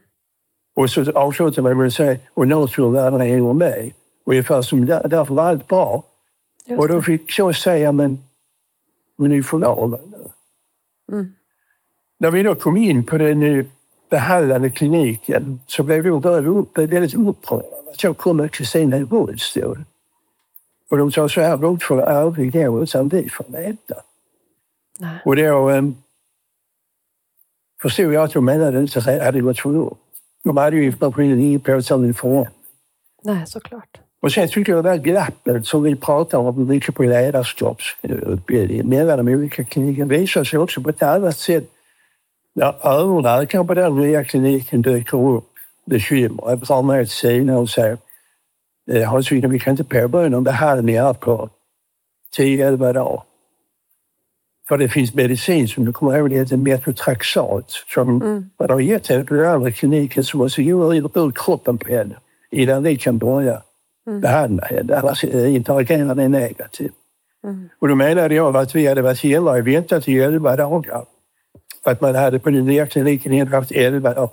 Och 0.73 0.89
så 0.89 1.11
avslutade 1.11 1.61
man 1.61 1.77
med 1.77 1.87
att 1.87 1.93
säga 1.93 2.19
och 2.33 2.47
naturvärdena 2.47 3.23
hänger 3.23 3.53
med. 3.53 3.91
Ungefär 4.25 4.61
som 4.61 4.85
där, 4.85 5.07
därför 5.07 5.33
var 5.33 5.43
allt 5.43 5.67
bra. 5.67 6.03
Och 6.77 6.87
då 6.87 7.01
fick 7.01 7.39
jag 7.39 7.55
säga, 7.55 7.91
men 7.91 8.19
är 9.31 9.35
ju 9.35 9.43
förlamad 9.43 9.99
nu. 10.11 10.29
Mm. 11.15 11.33
När 12.17 12.31
vi 12.31 12.43
då 12.43 12.55
kom 12.55 12.77
in 12.77 13.05
på 13.05 13.17
den 13.17 13.69
behandlande 14.09 14.69
kliniken 14.69 15.59
så 15.67 15.83
blev 15.83 16.03
vi 16.03 16.09
väldigt 16.85 17.13
upprörda. 17.13 17.65
Så 17.97 18.13
kommer 18.13 18.47
Kristina 18.47 18.97
i 18.97 19.03
rullstol. 19.03 19.83
Och 20.89 20.97
de 20.97 21.11
sa 21.11 21.29
så 21.29 21.41
här, 21.41 21.57
vårt 21.57 21.83
får 21.83 22.01
aldrig 22.01 22.53
gå 22.53 22.83
utan 22.83 23.07
vi 23.07 23.29
får 23.29 23.45
veta. 23.47 23.95
Och 25.25 25.35
då 25.35 25.69
um, 25.69 25.95
förstod 27.81 28.13
jag 28.13 28.23
att 28.23 28.33
de 28.33 28.45
menade 28.45 28.83
att 28.83 29.05
det 29.05 29.23
hade 29.23 29.41
gått 29.41 29.59
för 29.59 29.69
långt. 29.69 29.99
De 30.43 30.57
hade 30.57 30.75
ju 30.75 30.85
informationen 30.85 31.39
inne 31.39 31.59
på 31.59 31.81
som 31.81 32.13
för 32.13 32.47
Nej, 33.23 33.43
såklart. 33.47 33.99
Och 34.21 34.31
sen 34.31 34.47
tycker 34.47 34.71
jag 34.71 34.83
det 34.83 34.89
här 34.89 34.97
glappet 34.97 35.67
som 35.67 35.83
vi 35.83 35.95
pratar 35.95 36.37
om 36.37 36.67
mycket 36.67 36.95
på 36.95 37.03
ledarskapsutbildningen 37.03 38.89
mellan 38.89 39.25
de 39.25 39.33
olika 39.33 39.63
klinikerna 39.63 40.09
visar 40.09 40.43
sig 40.43 40.59
också 40.59 40.81
på 40.81 40.89
ett 40.89 41.03
annat 41.03 41.37
sätt. 41.37 41.63
När 42.55 42.87
överläkaren 42.87 43.67
på 43.67 43.73
den 43.73 43.95
nya 43.95 44.23
kliniken 44.23 44.81
dyker 44.81 45.17
upp. 45.17 45.47
Bekymmer, 45.85 46.55
drar 46.55 46.81
med 46.81 47.09
sina 47.09 47.59
och 47.59 47.69
säger 47.69 47.97
Hans 49.05 49.31
vi 49.31 49.59
kan 49.59 49.71
inte 49.71 49.83
påbörja 49.83 50.29
någon 50.29 50.43
behandling 50.43 50.99
här 50.99 51.13
på. 51.13 51.49
10-11 52.37 52.93
dagar. 52.93 53.23
För 54.71 54.77
det 54.77 54.89
finns 54.89 55.13
medicin 55.13 55.67
som 55.67 55.85
du 55.85 55.93
kommer 55.93 56.17
ihåg, 56.17 56.29
det 56.29 56.35
heter 56.35 56.57
metotraxat 56.57 57.71
som 57.93 58.21
mm. 58.21 58.49
man 58.59 58.69
har 58.69 58.79
gett 58.79 59.07
henne 59.07 59.25
på 59.25 59.33
den 59.33 59.45
andra 59.45 59.71
kliniken 59.71 60.23
som 60.23 60.37
måste 60.37 60.63
gå 60.63 60.95
ur 60.95 61.31
kroppen 61.31 61.77
på 61.77 61.89
henne 61.89 62.15
innan 62.51 62.83
vi 62.83 62.97
kan 62.97 63.17
börja 63.17 63.61
mm. 64.07 64.21
behandla 64.21 64.65
henne. 64.65 64.95
Annars 64.95 65.23
interagerar 65.23 66.15
den 66.15 66.31
negativt. 66.31 66.93
Mm. 67.43 67.69
Och 67.79 67.87
då 67.87 67.95
menade 67.95 68.35
jag 68.35 68.57
att 68.57 68.75
vi 68.75 68.87
hade 68.87 69.01
varit 69.01 69.23
hemma 69.23 69.51
och 69.51 69.67
väntat 69.67 70.07
i 70.07 70.19
elva 70.19 70.55
dagar. 70.55 71.05
För 71.83 71.91
att 71.91 72.01
man 72.01 72.15
hade 72.15 72.39
på 72.39 72.49
den 72.49 72.65
nya 72.65 72.87
kliniken 72.87 73.33
ändå 73.33 73.55
haft 73.57 73.71
elva 73.71 74.13
dagar 74.13 74.29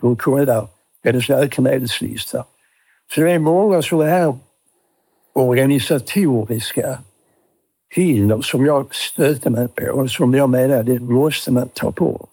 på 0.00 0.12
att 0.12 0.18
kolla 0.18 0.68
hennes 1.04 1.28
läkemedelslista. 1.28 2.44
Så 3.14 3.20
det 3.20 3.32
är 3.32 3.38
många 3.38 3.82
sådana 3.82 4.10
här 4.10 4.34
organisatoriska 5.32 6.98
hinder 7.94 8.40
som 8.40 8.66
jag 8.66 8.94
stöter 8.94 9.50
mig 9.50 9.68
på 9.68 9.84
och 9.84 10.10
som 10.10 10.34
jag 10.34 10.50
menar 10.50 10.82
det 10.82 11.00
måste 11.00 11.52
man 11.52 11.68
ta 11.68 11.90
bort. 11.90 12.28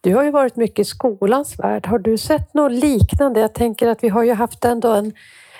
Du 0.00 0.14
har 0.14 0.24
ju 0.24 0.30
varit 0.30 0.56
mycket 0.56 0.78
i 0.78 0.84
skolans 0.84 1.58
värld. 1.58 1.86
Har 1.86 1.98
du 1.98 2.18
sett 2.18 2.54
något 2.54 2.72
liknande? 2.72 3.40
Jag 3.40 3.52
tänker 3.52 3.88
att 3.88 4.04
vi 4.04 4.08
har 4.08 4.22
ju 4.22 4.32
haft 4.32 4.64
ändå 4.64 4.92
en, 4.92 5.12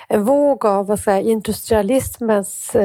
en 0.07 0.23
våg 0.23 0.65
av 0.65 0.87
vad 0.87 0.99
säga, 0.99 1.21
industrialismens 1.21 2.75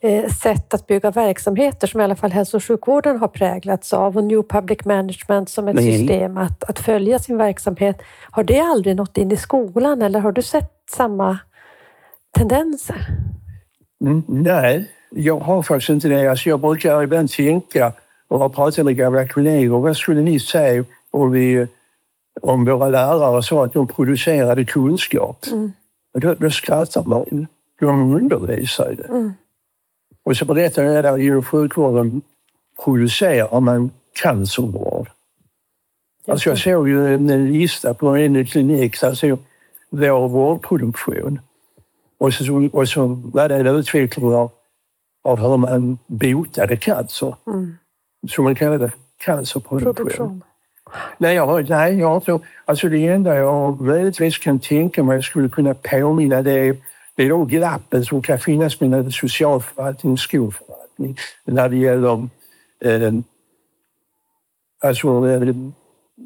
eh, 0.00 0.28
sätt 0.42 0.74
att 0.74 0.86
bygga 0.86 1.10
verksamheter 1.10 1.86
som 1.86 2.00
i 2.00 2.04
alla 2.04 2.16
fall 2.16 2.32
hälso 2.32 2.56
och 2.56 2.64
sjukvården 2.64 3.18
har 3.18 3.28
präglats 3.28 3.92
av 3.92 4.16
och 4.16 4.24
New 4.24 4.42
Public 4.42 4.84
Management 4.84 5.50
som 5.50 5.68
ett 5.68 5.74
Nej. 5.74 5.98
system 5.98 6.36
att, 6.36 6.64
att 6.64 6.78
följa 6.78 7.18
sin 7.18 7.36
verksamhet. 7.36 8.02
Har 8.30 8.44
det 8.44 8.60
aldrig 8.60 8.96
nått 8.96 9.18
in 9.18 9.32
i 9.32 9.36
skolan 9.36 10.02
eller 10.02 10.20
har 10.20 10.32
du 10.32 10.42
sett 10.42 10.72
samma 10.90 11.38
tendenser? 12.38 13.06
Mm, 14.00 14.22
nej, 14.28 14.90
jag 15.10 15.38
har 15.38 15.62
faktiskt 15.62 15.90
inte 15.90 16.08
det. 16.08 16.30
Alltså 16.30 16.48
jag 16.48 16.60
brukar 16.60 17.02
ibland 17.02 17.30
tänka 17.30 17.92
och 18.28 18.38
har 18.38 18.48
pratat 18.48 18.84
med 18.84 18.96
gamla 18.96 19.28
kollegor. 19.28 19.80
Vad 19.80 19.96
skulle 19.96 20.22
ni 20.22 20.40
säga 20.40 20.84
om, 21.10 21.30
vi, 21.32 21.66
om 22.40 22.64
våra 22.64 22.88
lärare 22.88 23.42
sa 23.42 23.64
att 23.64 23.72
de 23.72 23.86
producerade 23.86 24.64
kunskap? 24.64 25.46
Mm. 25.46 25.72
Då, 26.14 26.34
då 26.34 26.50
skrattar 26.50 27.04
man. 27.04 27.46
De 27.80 28.14
undervisade. 28.14 29.02
Mm. 29.02 29.32
Och 30.24 30.36
så 30.36 30.44
berättar 30.44 30.82
jag 30.82 31.06
att 31.06 31.20
inom 31.20 31.42
sjukvården 31.42 32.22
producerar 32.84 33.60
man 33.60 33.90
cancervård. 34.12 35.10
Alltså 36.28 36.48
jag 36.48 36.58
såg 36.58 36.88
ju 36.88 37.14
en 37.14 37.52
lista 37.52 37.94
på 37.94 38.08
en 38.16 38.46
klinik 38.46 39.00
där 39.00 39.14
såg 39.14 39.38
vår 39.90 40.28
vårdproduktion. 40.28 41.40
Och 42.18 42.34
så, 42.34 42.68
och 42.72 42.88
så 42.88 43.06
var 43.06 43.48
det 43.48 43.56
en 43.56 43.66
utveckling 43.66 44.48
av, 45.26 45.38
hur 45.40 45.56
man 45.56 45.98
botade 46.06 46.76
cancer. 46.76 47.34
Mm. 47.46 47.76
Så 48.28 48.42
man 48.42 48.54
kallade 48.54 48.78
det 48.86 48.92
cancerproduktion. 49.24 49.94
Produktion. 49.94 50.42
Nej, 51.18 51.34
jag, 51.34 51.46
har- 51.46 51.62
nej, 51.68 51.98
jag 51.98 52.24
tror, 52.24 52.40
alltså 52.64 52.88
det 52.88 53.06
enda 53.06 53.34
jag 53.36 53.80
möjligtvis 53.80 54.38
kan 54.38 54.58
tänka 54.58 55.02
mig 55.02 55.22
skulle 55.22 55.48
kunna 55.48 55.74
påminna 55.74 56.42
det 56.42 56.76
det 57.16 57.22
är 57.24 57.28
de 57.30 57.48
glappen 57.48 58.04
som 58.04 58.22
kan 58.22 58.38
finnas 58.38 58.80
mellan 58.80 59.12
socialförvaltning 59.12 60.12
och 60.12 60.18
skolförvaltning 60.18 61.16
när 61.44 61.68
det 61.68 61.76
gäller 61.76 62.28
eh, 62.80 63.12
alltså, 64.82 65.28
eh, 65.28 65.54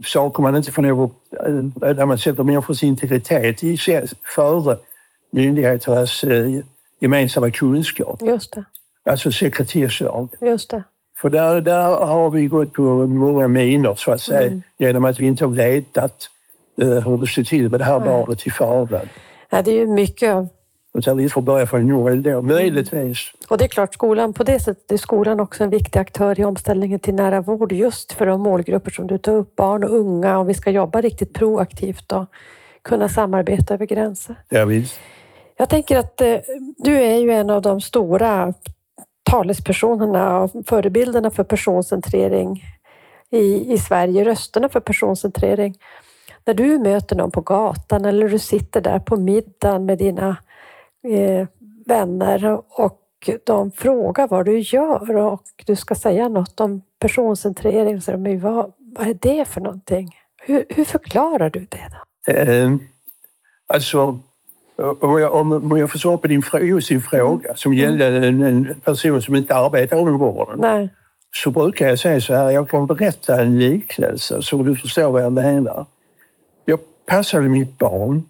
saker 0.04 0.42
man 0.42 0.56
inte 0.56 0.72
får 0.72 0.82
lov 0.82 1.02
att, 1.02 1.46
eh, 1.82 1.94
där 1.94 2.06
man 2.06 2.18
sätter 2.18 2.42
människors 2.42 2.82
integritet 2.82 3.62
i 3.64 3.76
före 4.34 4.76
myndigheternas 5.32 6.24
eh, 6.24 6.60
gemensamma 7.00 7.50
kunskap. 7.50 8.22
Just 8.22 8.52
det. 8.54 8.64
Alltså 9.04 9.32
sekretesslag. 9.32 10.28
Just 10.40 10.70
det. 10.70 10.82
För 11.20 11.30
där, 11.30 11.60
där 11.60 11.82
har 12.06 12.30
vi 12.30 12.46
gått 12.46 12.72
på 12.72 12.82
många 13.06 13.48
miner 13.48 13.94
så 13.94 14.12
att 14.12 14.20
säga 14.20 14.60
genom 14.78 15.04
att 15.04 15.20
vi 15.20 15.26
inte 15.26 15.44
har 15.44 15.52
vetat 15.52 16.30
eh, 16.82 16.88
hur 16.88 17.18
det 17.18 17.26
står 17.26 17.42
till 17.42 17.70
med 17.70 17.80
det 17.80 17.84
här 17.84 18.00
barnet 18.00 18.46
i 18.46 18.50
förväg. 18.50 19.08
Nej, 19.50 19.62
det 19.62 19.70
är 19.70 19.74
ju 19.74 19.86
mycket 19.86 20.50
Utan 20.94 21.16
vi 21.16 21.28
får 21.28 21.42
börja 21.42 21.66
från 21.66 21.88
noll 21.88 22.22
då, 22.22 22.42
möjligtvis. 22.42 23.32
Och 23.48 23.58
det 23.58 23.64
är 23.64 23.68
klart, 23.68 23.94
skolan, 23.94 24.32
på 24.32 24.44
det 24.44 24.60
sättet 24.60 24.92
är 24.92 24.96
skolan 24.96 25.40
också 25.40 25.64
en 25.64 25.70
viktig 25.70 25.98
aktör 25.98 26.40
i 26.40 26.44
omställningen 26.44 27.00
till 27.00 27.14
nära 27.14 27.40
vård 27.40 27.72
just 27.72 28.12
för 28.12 28.26
de 28.26 28.40
målgrupper 28.40 28.90
som 28.90 29.06
du 29.06 29.18
tar 29.18 29.32
upp, 29.32 29.56
barn 29.56 29.84
och 29.84 29.90
unga, 29.90 30.38
om 30.38 30.46
vi 30.46 30.54
ska 30.54 30.70
jobba 30.70 31.00
riktigt 31.00 31.32
proaktivt 31.32 32.12
och 32.12 32.24
kunna 32.82 33.08
samarbeta 33.08 33.74
över 33.74 33.86
gränser. 33.86 34.36
Ja, 34.48 34.64
visst. 34.64 35.00
Jag 35.56 35.68
tänker 35.68 35.98
att 35.98 36.20
eh, 36.20 36.36
du 36.76 36.96
är 36.96 37.18
ju 37.18 37.30
en 37.30 37.50
av 37.50 37.62
de 37.62 37.80
stora 37.80 38.54
talespersonerna 39.22 40.40
och 40.40 40.50
förebilderna 40.66 41.30
för 41.30 41.44
personcentrering 41.44 42.64
i, 43.30 43.72
i 43.72 43.78
Sverige, 43.78 44.24
rösterna 44.24 44.68
för 44.68 44.80
personcentrering. 44.80 45.78
När 46.44 46.54
du 46.54 46.78
möter 46.78 47.16
någon 47.16 47.30
på 47.30 47.40
gatan 47.40 48.04
eller 48.04 48.28
du 48.28 48.38
sitter 48.38 48.80
där 48.80 48.98
på 48.98 49.16
middagen 49.16 49.86
med 49.86 49.98
dina 49.98 50.36
eh, 51.04 51.48
vänner 51.86 52.60
och 52.68 52.96
de 53.44 53.70
frågar 53.70 54.28
vad 54.28 54.46
du 54.46 54.58
gör 54.58 55.16
och 55.16 55.42
du 55.66 55.76
ska 55.76 55.94
säga 55.94 56.28
något 56.28 56.60
om 56.60 56.82
personcentrering. 56.98 58.00
Så 58.00 58.12
de, 58.12 58.38
vad, 58.38 58.72
vad 58.78 59.08
är 59.08 59.14
det 59.14 59.44
för 59.44 59.60
någonting? 59.60 60.16
Hur, 60.42 60.64
hur 60.68 60.84
förklarar 60.84 61.50
du 61.50 61.60
det? 61.60 61.90
Då? 61.90 62.32
Eh, 62.32 62.70
alltså, 63.66 64.18
om 64.80 65.20
jag, 65.20 65.34
om 65.34 65.78
jag 65.78 65.90
får 65.90 65.98
svara 65.98 66.18
på 66.18 66.26
din, 66.26 66.42
just 66.60 66.88
din 66.88 67.02
fråga 67.02 67.56
som 67.56 67.74
gällde 67.74 68.06
en, 68.06 68.42
en 68.42 68.80
person 68.84 69.22
som 69.22 69.36
inte 69.36 69.54
arbetar 69.54 69.98
inom 69.98 70.18
vården. 70.18 70.58
Nej. 70.60 70.88
så 71.34 71.50
brukar 71.50 71.88
jag 71.88 71.98
säga 71.98 72.20
så 72.20 72.34
här, 72.34 72.50
jag 72.50 72.70
kan 72.70 72.86
berätta 72.86 73.42
en 73.42 73.58
liknelse 73.58 74.42
så 74.42 74.62
du 74.62 74.76
förstår 74.76 75.10
vad 75.10 75.22
jag 75.22 75.32
menar. 75.32 75.86
Jag 76.64 76.78
passade 77.06 77.48
mitt 77.48 77.78
barn, 77.78 78.22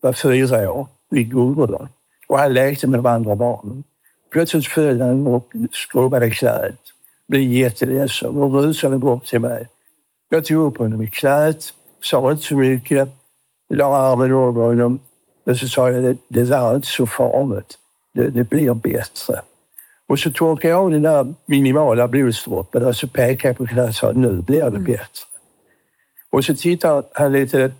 var 0.00 0.12
fyra 0.12 0.72
år, 0.72 0.86
vid 1.10 1.30
Gullbrunn 1.30 1.88
och 2.28 2.38
han 2.38 2.52
lekte 2.52 2.86
med 2.86 2.98
de 2.98 3.06
andra 3.06 3.36
barnen. 3.36 3.84
Plötsligt 4.30 4.66
föll 4.66 5.00
han 5.00 5.26
och 5.26 5.52
skrubbade 5.72 6.30
knät, 6.30 6.80
blev 7.28 7.42
jätteledsen 7.42 8.36
och 8.36 8.52
rusade 8.52 8.98
bort 8.98 9.26
till 9.26 9.40
mig. 9.40 9.68
Jag 10.28 10.44
tog 10.44 10.66
upp 10.66 10.78
honom 10.78 11.02
i 11.02 11.06
knät, 11.06 11.74
sa 12.02 12.30
inte 12.30 12.42
så 12.42 12.56
mycket, 12.56 13.08
la 13.68 13.96
armen 13.96 14.32
över 14.32 14.62
honom 14.62 14.98
och 15.48 15.56
så 15.56 15.68
sa 15.68 15.90
jag, 15.90 16.02
det, 16.02 16.16
det 16.28 16.44
där 16.44 16.70
är 16.70 16.76
inte 16.76 16.88
så 16.88 17.06
farligt, 17.06 17.78
det, 18.14 18.30
det 18.30 18.44
blir 18.44 18.74
bättre. 18.74 19.40
Och 20.06 20.18
så 20.18 20.30
torkade 20.30 20.68
jag 20.68 20.84
av 20.84 20.90
den 20.90 21.02
där 21.02 21.34
minimala 21.46 22.08
blodsdroppen 22.08 22.84
och 22.84 22.96
så 22.96 23.08
pekade 23.08 23.48
jag 23.48 23.56
på 23.56 23.66
knät 23.66 23.88
och 23.88 23.94
sa 23.94 24.12
nu 24.12 24.42
blir 24.42 24.70
det 24.70 24.78
bättre. 24.78 25.24
Och 26.30 26.44
så 26.44 26.54
tittade 26.54 27.02
han 27.12 27.32
lite 27.32 27.72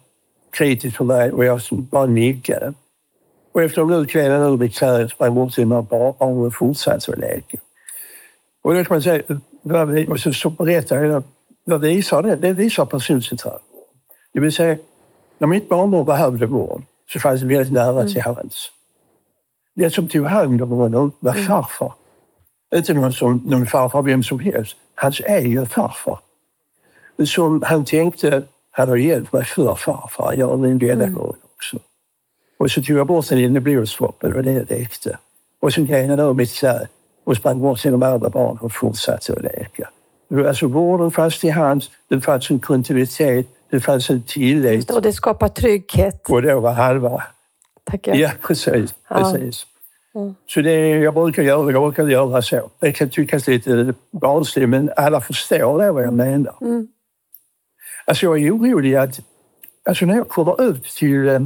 kritiskt 0.51 0.97
på 0.97 1.05
mig 1.05 1.33
och 1.33 1.45
jag 1.45 1.61
bara 1.71 2.07
nickade. 2.07 2.73
Och 3.53 3.63
efter 3.63 3.83
en 3.83 3.89
minut 3.89 4.11
klev 4.11 4.33
han 4.33 4.53
ur 4.53 4.57
mitt 4.57 4.83
och 4.83 5.11
sprang 5.11 5.35
bort 5.35 5.53
till 5.53 5.67
mina 5.67 5.83
barn 5.83 6.15
och 6.19 6.55
fortsatte 6.55 7.13
att 7.13 7.19
leka. 7.19 7.59
Och 8.63 8.75
då 8.75 8.85
kan 8.85 8.95
man 8.95 9.03
säga, 9.03 9.23
och 10.09 10.21
så, 10.21 10.33
så 10.33 10.51
berättade 10.51 11.07
jag, 11.07 11.23
vad 11.65 11.81
visar 11.81 12.23
det? 12.23 12.37
Det 12.37 12.53
visar 12.53 12.87
personcentrering. 12.87 13.59
Det 14.33 14.41
vill 14.41 14.53
säga, 14.53 14.77
när 15.39 15.49
mitt 15.49 15.69
barnbarn 15.69 16.05
behövde 16.05 16.47
vård 16.47 16.83
så 17.13 17.21
fanns 17.21 17.41
det 17.41 17.47
väldigt 17.47 17.73
nära 17.73 18.09
till 18.09 18.23
hands. 18.23 18.73
Den 19.75 19.91
som 19.91 20.09
tog 20.09 20.27
hand 20.27 20.63
om 20.63 20.71
honom 20.71 21.13
var 21.21 21.33
farfar. 21.33 21.93
Inte 22.75 22.95
någon, 22.95 23.13
som, 23.13 23.43
någon 23.47 23.67
farfar 23.67 24.03
vem 24.03 24.23
som 24.23 24.41
helst. 24.41 24.77
Hans 24.95 25.21
egen 25.21 25.67
farfar. 25.67 26.19
Som 27.25 27.63
han 27.63 27.85
tänkte 27.85 28.43
hade 28.71 29.01
hjälpt 29.01 29.33
mig 29.33 29.45
för 29.45 29.75
farfar. 29.75 30.35
Jag 30.37 30.59
min 30.59 30.79
denna 30.79 31.07
gång 31.07 31.35
också. 31.57 31.79
Och 32.59 32.71
så 32.71 32.83
tog 32.83 32.97
jag 32.97 33.07
bort 33.07 33.29
den 33.29 33.39
lilla 33.39 33.61
blodsdroppen 33.61 34.35
och 34.35 34.43
det 34.43 34.63
räckte. 34.63 35.19
Och 35.61 35.73
så 35.73 35.83
grejade 35.83 36.09
han 36.09 36.19
över 36.19 36.35
mitt 36.35 36.55
knä 36.55 36.89
och 37.25 37.37
sprang 37.37 37.61
bort 37.61 37.81
till 37.81 37.93
de 37.93 38.03
andra 38.03 38.31
barnen 38.31 38.59
och 38.59 38.73
fortsatte 38.73 39.33
att 39.33 39.43
leka. 39.43 39.91
Alltså 40.49 40.67
vården 40.67 41.11
fanns 41.11 41.41
till 41.41 41.53
hands, 41.53 41.91
det 42.09 42.21
fanns 42.21 42.51
en 42.51 42.59
kontinuitet, 42.59 43.47
det 43.71 43.81
fanns 43.81 44.11
en 44.11 44.23
tillit. 44.23 44.91
Och 44.91 45.03
det 45.03 45.13
skapar 45.13 45.49
trygghet. 45.49 46.31
Och 46.31 46.43
då 46.43 46.61
var 46.61 46.73
halva 46.73 47.23
Tackar. 47.85 48.15
Ja, 48.15 48.31
precis. 48.43 48.95
Ja. 49.09 49.17
precis. 49.17 49.67
Så 50.47 50.61
det 50.61 50.89
jag 50.89 51.15
brukar 51.15 51.43
göra, 51.43 51.73
jag 51.73 51.83
brukar 51.83 52.09
göra 52.09 52.43
så. 52.43 52.71
Det 52.79 52.93
kan 52.93 53.11
tyckas 53.11 53.47
lite 53.47 53.95
barnsligt, 54.11 54.69
men 54.69 54.91
alla 54.97 55.21
förstår 55.21 55.79
det 55.83 55.93
vad 55.93 56.05
jag 56.05 56.15
menar. 56.15 56.55
Mm. 56.61 56.89
Alltså 58.05 58.27
jag 58.27 58.43
är 58.43 58.57
orolig 58.57 58.95
att 58.95 59.21
alltså 59.89 60.07
när 60.07 60.17
jag 60.17 60.29
kommer 60.29 60.63
ut 60.63 60.85
till 60.85 61.29
eh, 61.29 61.43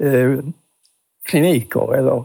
eh, 0.00 0.38
kliniker 1.24 1.94
eller 1.94 2.24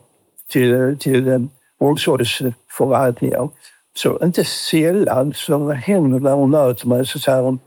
till, 0.50 0.97
till 1.00 1.28
eh, 1.28 1.39
omsorgsförvaltningar 1.78 3.50
så 3.93 4.19
inte 4.24 4.43
sällan 4.45 5.34
så 5.34 5.71
händer 5.71 6.19
det 6.19 6.24
när 6.24 6.32
de 6.32 6.52
möter 6.52 6.88
mig 6.88 7.06
så 7.06 7.19
säger 7.19 7.58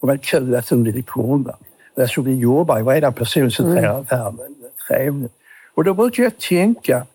de 0.00 0.06
vad 0.06 0.22
kul 0.22 0.54
att 0.54 0.68
du 0.68 0.82
ville 0.82 1.02
komma. 1.02 1.56
Alltså 1.98 2.20
vi 2.20 2.34
jobbar 2.34 2.78
ju 2.78 2.84
redan 2.84 3.12
personcentrerat 3.12 4.10
här, 4.10 4.30
men 4.30 4.54
trevligt. 4.88 5.32
Och 5.74 5.84
då 5.84 5.94
brukar 5.94 6.22
jag 6.22 6.38
tänka, 6.38 7.06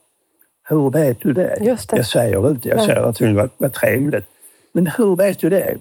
hur 0.70 0.90
vet 0.90 1.22
du 1.22 1.34
det? 1.34 1.58
Just 1.62 1.90
det. 1.90 1.98
Jag 1.98 2.06
säger 2.06 2.50
inte, 2.50 2.70
jag 2.70 2.82
säger 2.82 3.02
att 3.02 3.22
vad, 3.22 3.50
vad 3.58 3.74
trevligt. 3.74 4.26
Men 4.72 4.88
hur 4.88 5.16
vet 5.16 5.40
du 5.40 5.50
det? 5.50 5.78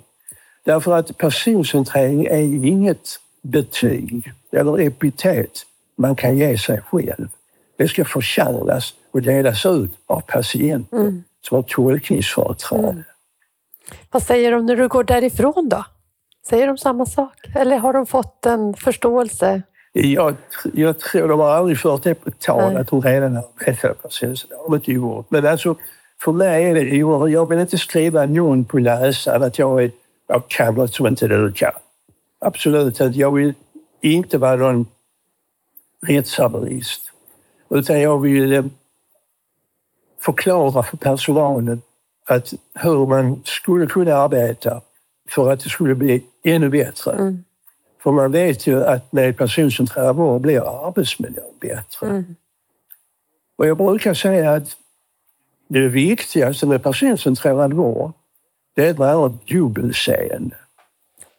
Därför 0.65 0.97
att 0.97 1.19
personcentrering 1.19 2.27
är 2.27 2.67
inget 2.67 3.09
betyg 3.43 4.33
eller 4.53 4.81
epitet 4.81 5.67
man 5.97 6.17
kan 6.17 6.39
ge 6.39 6.59
sig 6.59 6.81
själv. 6.81 7.29
Det 7.77 7.89
ska 7.89 8.05
förtjänas 8.05 8.95
och 9.11 9.23
delas 9.23 9.67
ut 9.67 9.91
av 10.07 10.21
patienten 10.21 11.25
som 11.49 11.57
har 11.57 11.63
tolkningsföreträde. 11.63 13.05
Vad 14.11 14.23
säger 14.23 14.53
de 14.53 14.67
när 14.67 14.77
du 14.77 14.89
går 14.89 15.05
därifrån 15.05 15.69
då? 15.69 15.85
Säger 16.51 16.67
de 16.67 16.79
samma 16.79 17.07
sak? 17.07 17.35
Eller 17.55 17.79
har 17.79 17.93
de 17.93 18.07
fått 18.07 18.47
en 18.47 18.75
förståelse? 18.75 19.63
Jag, 19.93 20.35
jag 20.75 20.99
tror 20.99 21.29
de 21.29 21.41
har 21.41 21.51
aldrig 21.51 21.79
fört 21.79 22.03
det 22.03 22.15
på 22.15 22.31
tal 22.31 22.77
att 22.77 22.91
hon 22.91 23.03
redan 23.03 23.37
har 23.37 23.43
personen. 24.03 24.37
Det 24.49 24.57
har 24.57 24.65
de 24.65 24.75
inte 24.75 24.93
gjort. 24.93 25.27
Men 25.29 25.47
alltså, 25.47 25.75
för 26.21 26.33
mig 26.33 26.65
är 26.65 26.75
det 26.75 27.03
oerhört. 27.05 27.31
Jag 27.31 27.49
vill 27.49 27.59
inte 27.59 27.79
skriva 27.79 28.27
någon 28.27 28.65
på 28.65 28.79
näsan 28.79 29.43
att 29.43 29.59
jag, 29.59 29.83
är, 29.83 29.91
jag 30.27 30.49
kan 30.49 30.75
något 30.75 30.95
som 30.95 31.07
inte 31.07 31.29
du 31.29 31.53
kan. 31.53 31.73
Absolut 32.39 33.01
inte. 33.01 33.19
Jag 33.19 33.35
vill 33.35 33.55
inte 34.01 34.39
vara 34.39 34.57
någon 34.57 34.87
rättshaverist. 36.07 37.03
Utan 37.69 38.01
jag 38.01 38.21
vill 38.21 38.53
eh, 38.53 38.65
förklara 40.21 40.83
för 40.83 40.97
personalen 40.97 41.83
att 42.27 42.55
hur 42.75 43.07
man 43.07 43.43
skulle 43.45 43.87
kunna 43.87 44.15
arbeta 44.15 44.81
för 45.29 45.53
att 45.53 45.61
det 45.61 45.69
skulle 45.69 45.95
bli 45.95 46.25
ännu 46.42 46.68
bättre. 46.68 47.12
Mm. 47.12 47.44
För 48.03 48.12
man 48.12 48.33
vet 48.33 48.66
ju 48.66 48.85
att 48.85 49.12
med 49.12 49.37
personcentrerad 49.37 50.16
vård 50.16 50.40
blir 50.40 50.87
arbetsmiljön 50.87 51.44
bättre. 51.61 52.07
Mm. 52.07 52.37
Och 53.57 53.66
jag 53.66 53.76
brukar 53.76 54.14
säga 54.14 54.53
att 54.53 54.76
det 55.68 55.88
viktigaste 55.88 56.66
med 56.66 56.83
personcentrerad 56.83 57.72
vård, 57.72 58.12
det 58.74 58.87
är 58.87 58.90
att 58.90 58.98
man 58.98 59.09
har 59.09 59.26
ett 59.26 59.46
dubbelseende. 59.46 60.57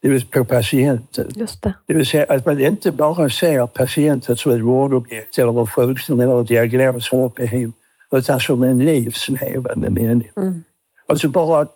Det 0.02 0.10
vill 0.10 0.22
säga 0.22 0.32
på 0.32 0.46
patienten. 0.46 1.32
Just 1.36 1.62
det. 1.62 1.74
Det 1.86 1.94
vill 1.94 2.06
säga 2.06 2.26
att 2.30 2.46
man 2.46 2.60
inte 2.60 2.92
bara 2.92 3.30
ser 3.30 3.68
patienten 3.68 4.38
som 4.38 4.52
ett 4.52 4.62
vårdobjekt 4.62 5.38
eller 5.40 5.60
en 5.60 5.68
sjukdom 5.68 6.20
eller 6.20 6.40
en 6.40 6.46
diagnos 6.46 7.08
som 7.08 7.26
ett 7.26 7.36
behov, 7.36 7.72
utan 8.12 8.40
som 8.40 8.64
en 8.64 8.80
livslevande 8.80 9.90
människa. 9.90 10.42
Mm. 10.42 10.64
Alltså 11.08 11.30
bara 11.30 11.68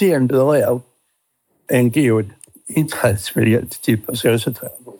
den 0.00 0.26
börjar 0.26 0.80
en 1.66 1.90
god 1.90 2.30
inträdesbiljett 2.68 3.70
till 3.82 4.00
personcentrerad 4.00 4.72
vård. 4.78 4.94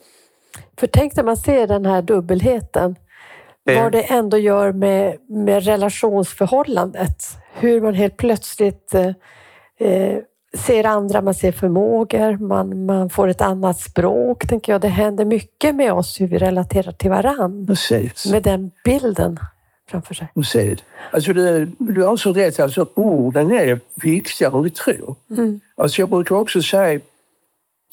För 0.76 0.86
tänk 0.86 1.16
när 1.16 1.24
man 1.24 1.36
ser 1.36 1.66
den 1.66 1.86
här 1.86 2.02
dubbelheten, 2.02 2.96
Eh. 3.68 3.82
vad 3.82 3.92
det 3.92 4.02
ändå 4.02 4.38
gör 4.38 4.72
med, 4.72 5.16
med 5.28 5.64
relationsförhållandet. 5.64 7.24
Hur 7.54 7.80
man 7.80 7.94
helt 7.94 8.16
plötsligt 8.16 8.94
eh, 8.94 9.08
eh, 9.88 10.18
ser 10.58 10.84
andra, 10.84 11.22
man 11.22 11.34
ser 11.34 11.52
förmågor, 11.52 12.36
man, 12.36 12.86
man 12.86 13.10
får 13.10 13.28
ett 13.28 13.40
annat 13.40 13.80
språk. 13.80 14.46
Tänker 14.48 14.72
jag. 14.72 14.80
Det 14.80 14.88
händer 14.88 15.24
mycket 15.24 15.74
med 15.74 15.92
oss 15.92 16.20
hur 16.20 16.26
vi 16.26 16.38
relaterar 16.38 16.92
till 16.92 17.10
varann 17.10 17.66
Precis. 17.66 18.26
med 18.26 18.42
den 18.42 18.70
bilden 18.84 19.38
framför 19.90 20.14
sig. 20.14 20.28
Precis. 20.34 20.78
Alltså 21.10 21.32
det, 21.32 21.68
du 21.78 22.02
har 22.02 22.16
så 22.16 22.32
rätt, 22.32 22.60
alltså 22.60 22.86
orden 22.94 23.50
är 23.50 23.80
viktigare 23.94 24.56
än 24.56 24.62
vi 24.62 24.70
tror. 24.70 25.14
Mm. 25.30 25.60
Alltså 25.76 26.02
jag 26.02 26.08
brukar 26.08 26.34
också 26.34 26.62
säga, 26.62 27.00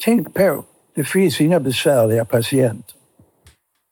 tänk 0.04 0.34
på, 0.34 0.64
det 0.94 1.04
finns 1.04 1.40
inga 1.40 1.60
besvärliga 1.60 2.24
patienter. 2.24 2.94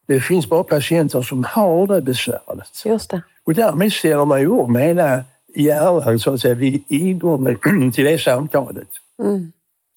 Det 0.06 0.20
finns 0.20 0.48
bara 0.48 0.64
patienter 0.64 1.22
som 1.22 1.44
har 1.44 1.86
det 1.86 2.00
besvärligt. 2.02 2.82
Just 2.84 3.10
det. 3.10 3.22
Och 3.46 3.54
därmed 3.54 3.92
ställer 3.92 4.24
man 4.24 4.40
ju 4.40 4.48
om 4.48 4.76
hela 4.76 5.24
hjärnan 5.54 6.18
så 6.18 6.34
att 6.34 6.40
säga 6.40 6.54
vid 6.54 6.84
ingången 6.88 7.92
till 7.92 8.04
det 8.04 8.18
samtalet. 8.18 8.88
Mm. 9.22 9.52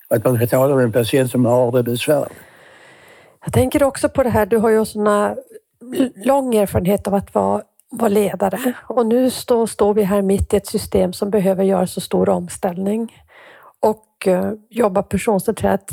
Att 0.09 0.25
man 0.25 0.35
ska 0.37 0.47
tala 0.47 0.75
med 0.75 0.83
en 0.83 0.91
patient 0.91 1.31
som 1.31 1.45
har 1.45 1.71
det 1.71 1.83
besvärligt. 1.83 2.37
Jag 3.45 3.53
tänker 3.53 3.83
också 3.83 4.09
på 4.09 4.23
det 4.23 4.29
här, 4.29 4.45
du 4.45 4.57
har 4.57 4.69
ju 4.69 4.85
såna 4.85 5.35
lång 6.25 6.55
erfarenhet 6.55 7.07
av 7.07 7.15
att 7.15 7.33
vara, 7.33 7.61
vara 7.91 8.09
ledare 8.09 8.73
och 8.87 9.05
nu 9.05 9.29
stå, 9.29 9.67
står 9.67 9.93
vi 9.93 10.03
här 10.03 10.21
mitt 10.21 10.53
i 10.53 10.57
ett 10.57 10.67
system 10.67 11.13
som 11.13 11.29
behöver 11.29 11.63
göra 11.63 11.87
så 11.87 12.01
stor 12.01 12.29
omställning 12.29 13.13
och 13.79 14.27
eh, 14.27 14.53
jobba 14.69 15.03
personcentrerat. 15.03 15.91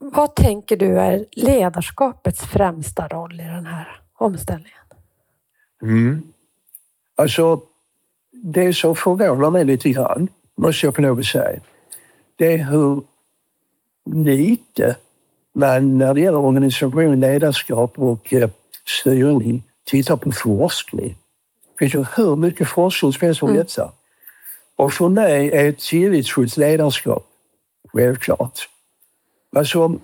Vad 0.00 0.34
tänker 0.34 0.76
du 0.76 0.98
är 0.98 1.26
ledarskapets 1.32 2.40
främsta 2.40 3.08
roll 3.08 3.40
i 3.40 3.44
den 3.44 3.66
här 3.66 4.00
omställningen? 4.14 4.78
Mm. 5.82 6.22
Alltså, 7.16 7.60
det 8.30 8.74
som 8.74 8.96
förvånar 8.96 9.50
mig 9.50 9.64
lite 9.64 9.90
grann, 9.90 10.28
måste 10.54 10.86
jag 10.86 10.98
lov 10.98 11.18
att 11.18 11.24
säga, 11.24 11.60
det 12.36 12.52
är 12.52 12.64
hur 12.64 13.02
lite 14.04 14.96
man 15.52 15.98
när 15.98 16.14
det 16.14 16.20
gäller 16.20 16.38
organisation, 16.38 17.20
ledarskap 17.20 17.98
och 17.98 18.34
eh, 18.34 18.50
styrning 19.00 19.62
tittar 19.84 20.16
på 20.16 20.32
forskning. 20.32 21.16
Det 21.72 21.78
finns 21.78 21.94
ju 21.94 22.04
hur 22.16 22.36
mycket 22.36 22.68
forskning 22.68 23.12
som 23.12 23.26
helst 23.26 23.42
om 23.42 23.48
Mm. 23.48 23.66
Och 24.76 24.92
för 24.92 25.08
mig 25.08 25.50
är 25.52 25.68
ett 25.68 25.78
tillitsfullt 25.78 26.56
ledarskap 26.56 27.26
självklart. 27.92 28.68
Alltså, 29.56 29.84
om, 29.84 30.00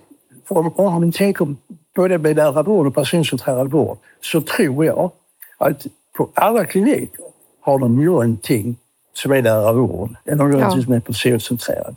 om, 0.47 0.73
om 0.75 0.93
man 0.93 1.11
tänker 1.11 1.55
både 1.95 2.17
med 2.17 2.35
nära 2.35 2.63
vård 2.63 2.87
och 2.87 2.95
personcentrerad 2.95 3.71
vård 3.71 3.97
så 4.21 4.41
tror 4.41 4.85
jag 4.85 5.11
att 5.57 5.87
på 6.17 6.29
alla 6.33 6.65
kliniker 6.65 7.25
har 7.61 7.79
de 7.79 8.05
någonting 8.05 8.77
som 9.13 9.31
är 9.31 9.41
nära 9.41 9.73
vård 9.73 10.15
eller 10.25 10.35
någonting 10.35 10.79
Ja. 10.79 10.83
som 10.83 10.93
är 10.93 10.99
personcentrerat. 10.99 11.95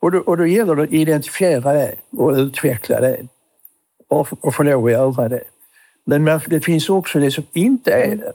Och 0.00 0.10
då, 0.12 0.18
och 0.18 0.36
då 0.36 0.46
gäller 0.46 0.74
det 0.74 0.82
att 0.82 0.92
identifiera 0.92 1.72
det 1.72 1.94
och 2.10 2.32
utveckla 2.32 3.00
det 3.00 3.26
och, 4.08 4.28
och 4.40 4.54
få 4.54 4.62
lov 4.62 4.84
att 4.86 4.92
göra 4.92 5.28
det. 5.28 5.44
Men 6.04 6.40
det 6.46 6.60
finns 6.60 6.88
också 6.88 7.18
det 7.18 7.30
som 7.30 7.44
inte 7.52 7.90
är 7.92 8.16
det. 8.16 8.32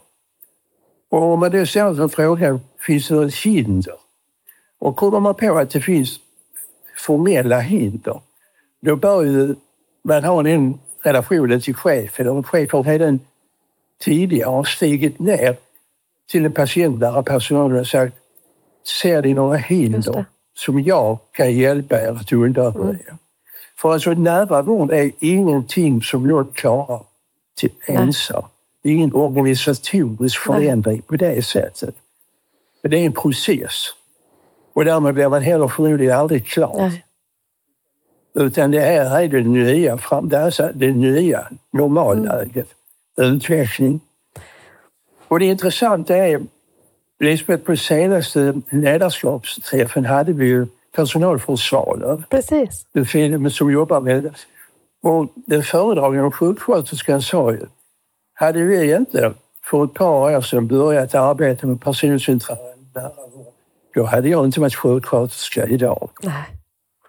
Och 1.13 1.23
om 1.33 1.39
man 1.39 1.51
då 1.51 1.65
ställer 1.65 1.95
sig 1.95 2.09
frågan, 2.09 2.61
finns 2.85 3.07
det 3.07 3.23
ett 3.23 3.35
hinder? 3.35 3.97
Och 4.79 4.95
kommer 4.95 5.19
man 5.19 5.35
på 5.35 5.57
att 5.57 5.69
det 5.69 5.81
finns 5.81 6.19
formella 6.97 7.59
hinder, 7.59 8.21
då 8.81 8.95
bör 8.95 9.21
ju 9.23 9.55
man 10.03 10.23
ha 10.23 10.43
den 10.43 10.79
relationen 11.03 11.61
till 11.61 11.75
chefen. 11.75 12.27
Och 12.27 12.47
chefen 12.47 12.83
redan 12.83 13.19
tidigare 13.99 14.49
har 14.49 14.63
stigit 14.63 15.19
ner 15.19 15.55
till 16.29 16.45
en 16.45 16.51
patientnära 16.51 17.23
personal 17.23 17.75
och 17.75 17.87
sagt, 17.87 18.15
ser 19.01 19.21
ni 19.21 19.33
några 19.33 19.57
hinder 19.57 20.25
som 20.53 20.79
jag 20.79 21.17
kan 21.31 21.53
hjälpa 21.53 22.01
er 22.01 22.11
att 22.11 22.31
undanröja? 22.31 23.17
För 23.77 23.93
alltså 23.93 24.11
nära 24.11 24.61
vård 24.61 24.91
är 24.91 25.11
ingenting 25.19 26.01
som 26.01 26.29
jag 26.29 26.53
klarar 26.53 27.03
till 27.55 27.71
ensam. 27.87 28.43
Det 28.83 28.89
är 28.89 28.93
ingen 28.93 29.13
organisatorisk 29.13 30.39
förändring 30.39 31.01
på 31.01 31.15
det 31.15 31.45
sättet. 31.45 31.95
Men 32.81 32.91
det 32.91 32.97
är 32.97 33.05
en 33.05 33.13
process. 33.13 33.89
Och 34.73 34.85
därmed 34.85 35.13
blir 35.13 35.29
man 35.29 35.41
heller 35.41 35.67
förmodligen 35.67 36.17
aldrig 36.17 36.47
klar. 36.47 36.77
Nej. 36.77 37.05
Utan 38.35 38.71
det 38.71 38.79
här 38.79 39.21
är 39.21 39.27
det 39.27 39.41
nya, 39.41 39.97
fram, 39.97 40.29
det, 40.29 40.37
är 40.37 40.73
det 40.73 40.91
nya 40.91 41.47
normalläget. 41.71 42.67
Utveckling. 43.17 43.99
Och 45.27 45.39
det 45.39 45.45
intressanta 45.45 46.17
är, 46.17 46.41
Lisbeth, 47.19 47.63
på 47.63 47.77
senaste 47.77 48.61
ledarskapsträffen 48.69 50.05
hade 50.05 50.33
vi 50.33 50.45
ju 50.45 50.67
personalförsvaret. 50.95 52.29
Precis. 52.29 52.85
En 52.93 53.05
film 53.05 53.49
som 53.49 53.71
jobbar 53.71 54.01
med 54.01 54.23
det. 54.23 54.33
Och 55.01 55.27
den 55.35 55.63
föredragande 55.63 56.31
sjuksköterskan 56.31 57.21
sa 57.21 57.51
ju, 57.51 57.65
hade 58.33 58.61
vi 58.63 58.95
inte 58.95 59.33
för 59.69 59.83
ett 59.83 59.93
par 59.93 60.35
år 60.35 60.41
sedan 60.41 60.67
börjat 60.67 61.15
arbeta 61.15 61.67
med 61.67 61.81
personcentrerad 61.81 62.57
nära 62.95 63.09
vård, 63.35 63.53
då 63.95 64.03
hade 64.03 64.29
jag 64.29 64.45
inte 64.45 64.59
varit 64.59 64.75
sjuksköterska 64.75 65.67
idag. 65.67 66.09
Nej. 66.23 66.33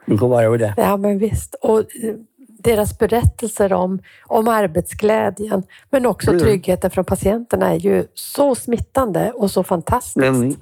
Du 0.06 0.18
kommer 0.18 0.42
ihåg 0.42 0.58
det? 0.58 0.74
Ja, 0.76 0.96
men 0.96 1.18
visst. 1.18 1.54
Och 1.54 1.78
eh, 1.78 2.14
deras 2.58 2.98
berättelser 2.98 3.72
om, 3.72 3.98
om 4.26 4.48
arbetsglädjen, 4.48 5.62
men 5.90 6.06
också 6.06 6.30
Mm. 6.30 6.42
tryggheten 6.42 6.90
från 6.90 7.04
patienterna 7.04 7.70
är 7.72 7.76
ju 7.78 8.06
så 8.14 8.54
smittande 8.54 9.32
och 9.32 9.50
så 9.50 9.62
fantastiskt. 9.64 10.16
Mm. 10.16 10.56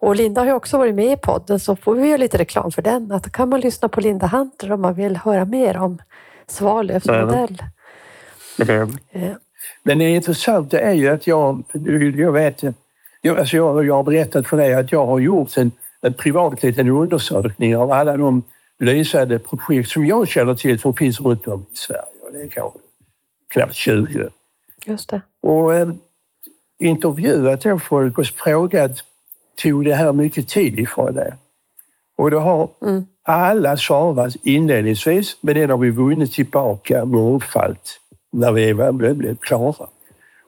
Och 0.00 0.16
Linda 0.16 0.40
har 0.40 0.46
ju 0.46 0.52
också 0.52 0.78
varit 0.78 0.94
med 0.94 1.12
i 1.12 1.16
podden, 1.16 1.60
så 1.60 1.76
får 1.76 1.94
vi 1.94 2.08
göra 2.08 2.16
lite 2.16 2.38
reklam 2.38 2.70
för 2.70 2.82
den. 2.82 3.12
Att 3.12 3.22
då 3.24 3.30
kan 3.30 3.48
man 3.48 3.60
lyssna 3.60 3.88
på 3.88 4.00
Linda 4.00 4.26
Hunter 4.26 4.72
om 4.72 4.80
man 4.80 4.94
vill 4.94 5.16
höra 5.16 5.44
mer 5.44 5.76
om 5.76 5.98
Svalövs 6.46 7.08
Mm. 7.08 7.26
modell. 7.26 7.62
Eh, 9.12 9.30
Men 9.82 9.98
det 9.98 10.10
intressanta 10.10 10.80
är 10.80 10.92
ju 10.92 11.08
att 11.08 11.26
jag, 11.26 11.62
jag 12.16 12.32
vet, 12.32 12.62
jag, 13.20 13.38
alltså 13.38 13.56
jag, 13.56 13.86
jag 13.86 13.94
har 13.94 14.02
berättat 14.02 14.46
för 14.46 14.56
dig 14.56 14.74
att 14.74 14.92
jag 14.92 15.06
har 15.06 15.18
gjort 15.18 15.56
en, 15.56 15.72
en 16.00 16.14
privat 16.14 16.62
liten 16.62 16.88
undersökning 16.88 17.76
av 17.76 17.92
alla 17.92 18.16
de 18.16 18.42
lysande 18.78 19.38
projekt 19.38 19.88
som 19.90 20.06
jag 20.06 20.28
känner 20.28 20.54
till 20.54 20.78
som 20.78 20.94
finns 20.94 21.20
runt 21.20 21.48
om 21.48 21.66
i 21.72 21.76
Sverige. 21.76 22.02
Och 22.26 22.32
det 22.32 22.42
är 22.42 22.48
kanske 22.48 22.78
knappt 23.48 23.74
20. 23.74 24.28
Just 24.86 25.08
det. 25.10 25.20
Och 25.42 25.74
eh, 25.74 25.88
intervjuat 26.78 27.60
då 27.60 27.78
folk 27.78 28.18
och 28.18 28.26
frågat, 28.26 29.04
tog 29.62 29.84
det 29.84 29.94
här 29.94 30.12
mycket 30.12 30.48
tid 30.48 30.78
ifrån 30.78 31.14
det? 31.14 31.34
Och 32.16 32.30
då 32.30 32.38
har 32.38 32.68
Mm. 32.82 33.06
alla 33.22 33.76
svarat 33.76 34.36
inledningsvis, 34.42 35.36
men 35.40 35.54
den 35.54 35.70
har 35.70 35.78
vi 35.78 35.90
vunnit 35.90 36.32
tillbaka 36.32 37.04
mångfalt 37.04 38.00
när 38.34 38.52
vi 38.52 38.70
är- 38.70 38.92
blev 38.92 39.16
blev 39.16 39.36
klara. 39.36 39.86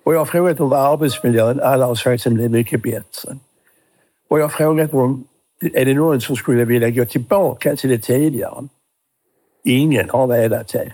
Och 0.05 0.15
jag 0.15 0.19
har 0.19 0.27
frågat 0.27 0.61
om 0.61 0.73
arbetsmiljön, 0.73 1.61
alla 1.61 1.87
har 1.87 1.95
sagt 1.95 2.21
att 2.21 2.25
den 2.25 2.35
blev 2.35 2.51
mycket 2.51 2.83
bättre. 2.83 3.37
Och 4.29 4.39
jag 4.39 4.45
har 4.45 4.49
frågat 4.49 4.95
om, 4.95 5.25
är 5.61 5.85
det 5.85 5.95
någon 5.95 6.21
som 6.21 6.37
skulle 6.37 6.65
vilja 6.65 6.91
gå 6.91 7.05
tillbaka 7.05 7.77
till 7.77 7.91
det 7.91 7.99
tidigare? 7.99 8.69
Ingen 9.65 10.11
har 10.11 10.27
velat 10.27 10.69
det. 10.69 10.93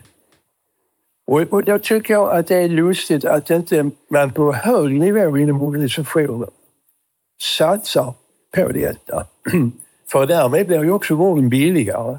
Och, 1.26 1.40
och 1.40 1.64
då 1.64 1.78
tycker 1.78 2.14
jag 2.14 2.30
att 2.30 2.46
det 2.46 2.56
är 2.56 2.68
lustigt 2.68 3.24
att 3.24 3.50
inte 3.50 3.90
man 4.08 4.32
på 4.32 4.52
hög 4.52 5.00
nivå 5.00 5.38
inom 5.38 5.62
organisationen 5.62 6.50
satsar 7.40 8.14
på 8.54 8.68
detta. 8.72 9.26
För 10.10 10.26
därmed 10.26 10.66
blir 10.66 10.82
ju 10.84 10.92
också 10.92 11.14
vården 11.14 11.48
billigare. 11.48 12.18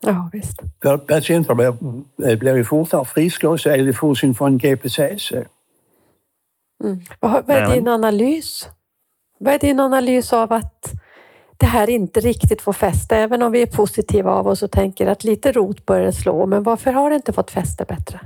Ja, 0.00 0.30
visst. 0.32 0.60
För 0.82 0.96
patienterna 0.96 1.54
blir, 1.54 2.36
blir 2.36 2.56
ju 2.56 2.64
fortare 2.64 3.04
friska 3.04 3.50
och 3.50 3.60
så 3.60 3.70
är 3.70 3.78
det 3.78 3.92
forskning 3.92 4.34
från 4.34 4.58
GPCC. 4.58 5.32
Mm. 6.84 7.00
Vad, 7.20 7.46
vad 7.46 7.56
är 7.56 7.74
din 7.74 7.88
analys? 7.88 8.68
Vad 9.38 9.54
är 9.54 9.58
din 9.58 9.80
analys 9.80 10.32
av 10.32 10.52
att 10.52 10.92
det 11.56 11.66
här 11.66 11.90
inte 11.90 12.20
riktigt 12.20 12.62
får 12.62 12.72
fäste? 12.72 13.16
Även 13.16 13.42
om 13.42 13.52
vi 13.52 13.62
är 13.62 13.66
positiva 13.66 14.32
av 14.32 14.46
oss 14.46 14.62
och 14.62 14.70
tänker 14.70 15.06
att 15.06 15.24
lite 15.24 15.52
rot 15.52 15.86
börjar 15.86 16.12
slå, 16.12 16.46
men 16.46 16.62
varför 16.62 16.92
har 16.92 17.10
det 17.10 17.16
inte 17.16 17.32
fått 17.32 17.50
fäste 17.50 17.84
bättre? 17.84 18.20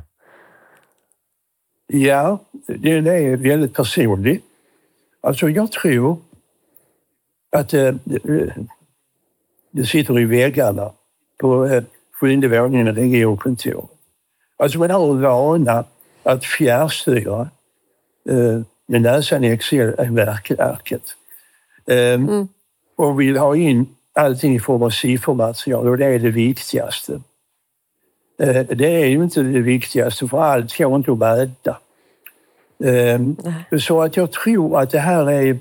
Ja, 1.87 2.39
det 2.67 3.01
det 3.01 3.15
är 3.15 3.37
väldigt 3.37 3.75
personligt. 3.75 4.45
Alltså 5.21 5.49
jag 5.49 5.73
tror 5.73 6.17
att 7.57 7.75
eh, 7.75 7.95
det, 8.05 8.55
det 9.71 9.87
sitter 9.87 10.19
i 10.19 10.25
väggarna 10.25 10.93
på 11.43 11.67
eh, 11.67 11.83
sjunde 12.21 12.49
våningen 12.49 12.89
i 12.89 12.93
regionkontoret. 12.93 13.91
Alltså 14.63 14.79
man 14.79 14.91
har 14.91 15.11
en 15.11 15.21
vana 15.23 15.85
att 16.23 16.45
fjärrstyra 16.45 17.41
eh, 18.31 18.61
med 18.87 19.03
näsan 19.03 19.45
i 19.45 19.49
Excel-arket. 19.57 21.03
Eh, 21.87 22.15
Mm. 22.15 22.49
och 22.97 23.21
vill 23.21 23.37
ha 23.37 23.57
in 23.57 23.87
allting 24.15 24.55
i 24.55 24.61
form 24.61 24.83
av 24.83 24.91
siffermaterial 24.91 25.89
och 25.89 25.99
det 25.99 26.07
är 26.07 26.19
det 26.19 26.31
viktigaste. 26.31 27.13
Eh, 28.43 28.67
Det 28.67 29.03
är 29.03 29.07
ju 29.07 29.23
inte 29.25 29.43
det 29.43 29.61
viktigaste 29.61 30.29
för 30.29 30.39
allt 30.43 30.79
går 30.79 30.97
inte 30.97 31.13
att 31.13 31.19
mäta. 31.19 31.79
Eh, 32.85 33.21
Så 33.79 34.03
att 34.03 34.17
jag 34.17 34.33
tror 34.33 34.81
att 34.81 34.91
det 34.91 34.99
här 34.99 35.31
är... 35.31 35.59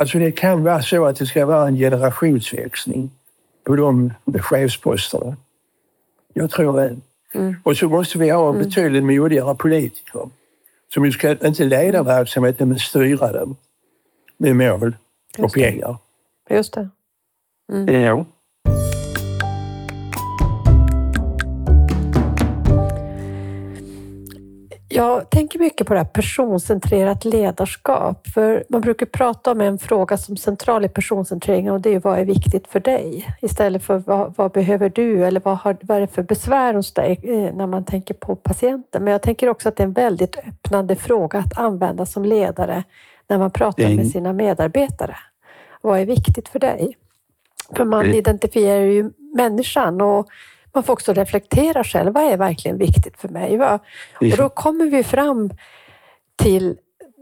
Alltså 0.00 0.18
det 0.18 0.32
kan 0.32 0.64
vara 0.64 0.82
så 0.82 1.06
att 1.06 1.18
det 1.18 1.26
ska 1.26 1.46
vara 1.46 1.68
en 1.68 1.76
generationsväxling 1.76 3.10
på 3.68 3.76
de 3.76 4.12
chefsposterna. 4.38 5.36
Jag 6.32 6.50
tror 6.50 6.80
det. 6.80 6.96
Och 7.62 7.76
så 7.76 7.88
måste 7.88 8.18
vi 8.18 8.30
ha 8.30 8.52
betydligt 8.52 9.04
modigare 9.04 9.54
politiker 9.54 10.30
som 10.94 11.04
ju 11.04 11.12
ska 11.12 11.30
inte 11.46 11.64
leda 11.64 12.02
verksamheten 12.02 12.68
men 12.68 12.78
styra 12.78 13.32
den 13.32 13.56
med 14.36 14.56
mål 14.56 14.96
och 15.38 15.52
pengar. 15.52 15.96
Just 16.50 16.72
det. 16.72 16.88
Ja. 17.92 18.24
Jag 24.98 25.30
tänker 25.30 25.58
mycket 25.58 25.86
på 25.86 25.94
det 25.94 26.00
här 26.00 26.06
personcentrerat 26.06 27.24
ledarskap. 27.24 28.26
För 28.34 28.64
man 28.68 28.80
brukar 28.80 29.06
prata 29.06 29.52
om 29.52 29.60
en 29.60 29.78
fråga 29.78 30.16
som 30.16 30.36
central 30.36 30.84
i 30.84 30.88
personcentreringen 30.88 31.72
och 31.72 31.80
det 31.80 31.94
är 31.94 32.00
vad 32.00 32.18
är 32.18 32.24
viktigt 32.24 32.68
för 32.68 32.80
dig? 32.80 33.36
Istället 33.42 33.82
för 33.82 33.98
vad, 33.98 34.34
vad 34.36 34.52
behöver 34.52 34.88
du 34.88 35.24
eller 35.24 35.40
vad, 35.44 35.56
har, 35.56 35.76
vad 35.80 35.96
är 35.96 36.00
det 36.00 36.06
för 36.06 36.22
besvär 36.22 36.74
hos 36.74 36.94
dig 36.94 37.20
eh, 37.22 37.54
när 37.56 37.66
man 37.66 37.84
tänker 37.84 38.14
på 38.14 38.36
patienten? 38.36 39.04
Men 39.04 39.12
jag 39.12 39.22
tänker 39.22 39.48
också 39.48 39.68
att 39.68 39.76
det 39.76 39.82
är 39.82 39.86
en 39.86 39.92
väldigt 39.92 40.36
öppnande 40.36 40.96
fråga 40.96 41.38
att 41.38 41.58
använda 41.58 42.06
som 42.06 42.24
ledare 42.24 42.84
när 43.28 43.38
man 43.38 43.50
pratar 43.50 43.88
med 43.96 44.10
sina 44.10 44.32
medarbetare. 44.32 45.16
Vad 45.80 46.00
är 46.00 46.06
viktigt 46.06 46.48
för 46.48 46.58
dig? 46.58 46.96
För 47.76 47.84
man 47.84 48.04
Mm. 48.04 48.14
identifierar 48.14 48.84
ju 48.84 49.10
människan 49.36 50.00
och 50.00 50.28
man 50.74 50.82
får 50.82 50.92
också 50.92 51.12
reflektera 51.12 51.84
själv. 51.84 52.12
Vad 52.12 52.32
är 52.32 52.36
verkligen 52.36 52.78
viktigt 52.78 53.20
för 53.20 53.28
mig? 53.28 53.56
Va? 53.56 53.78
Och 54.20 54.36
då 54.36 54.48
kommer 54.48 54.86
vi 54.86 55.04
fram 55.04 55.50
till 56.36 56.76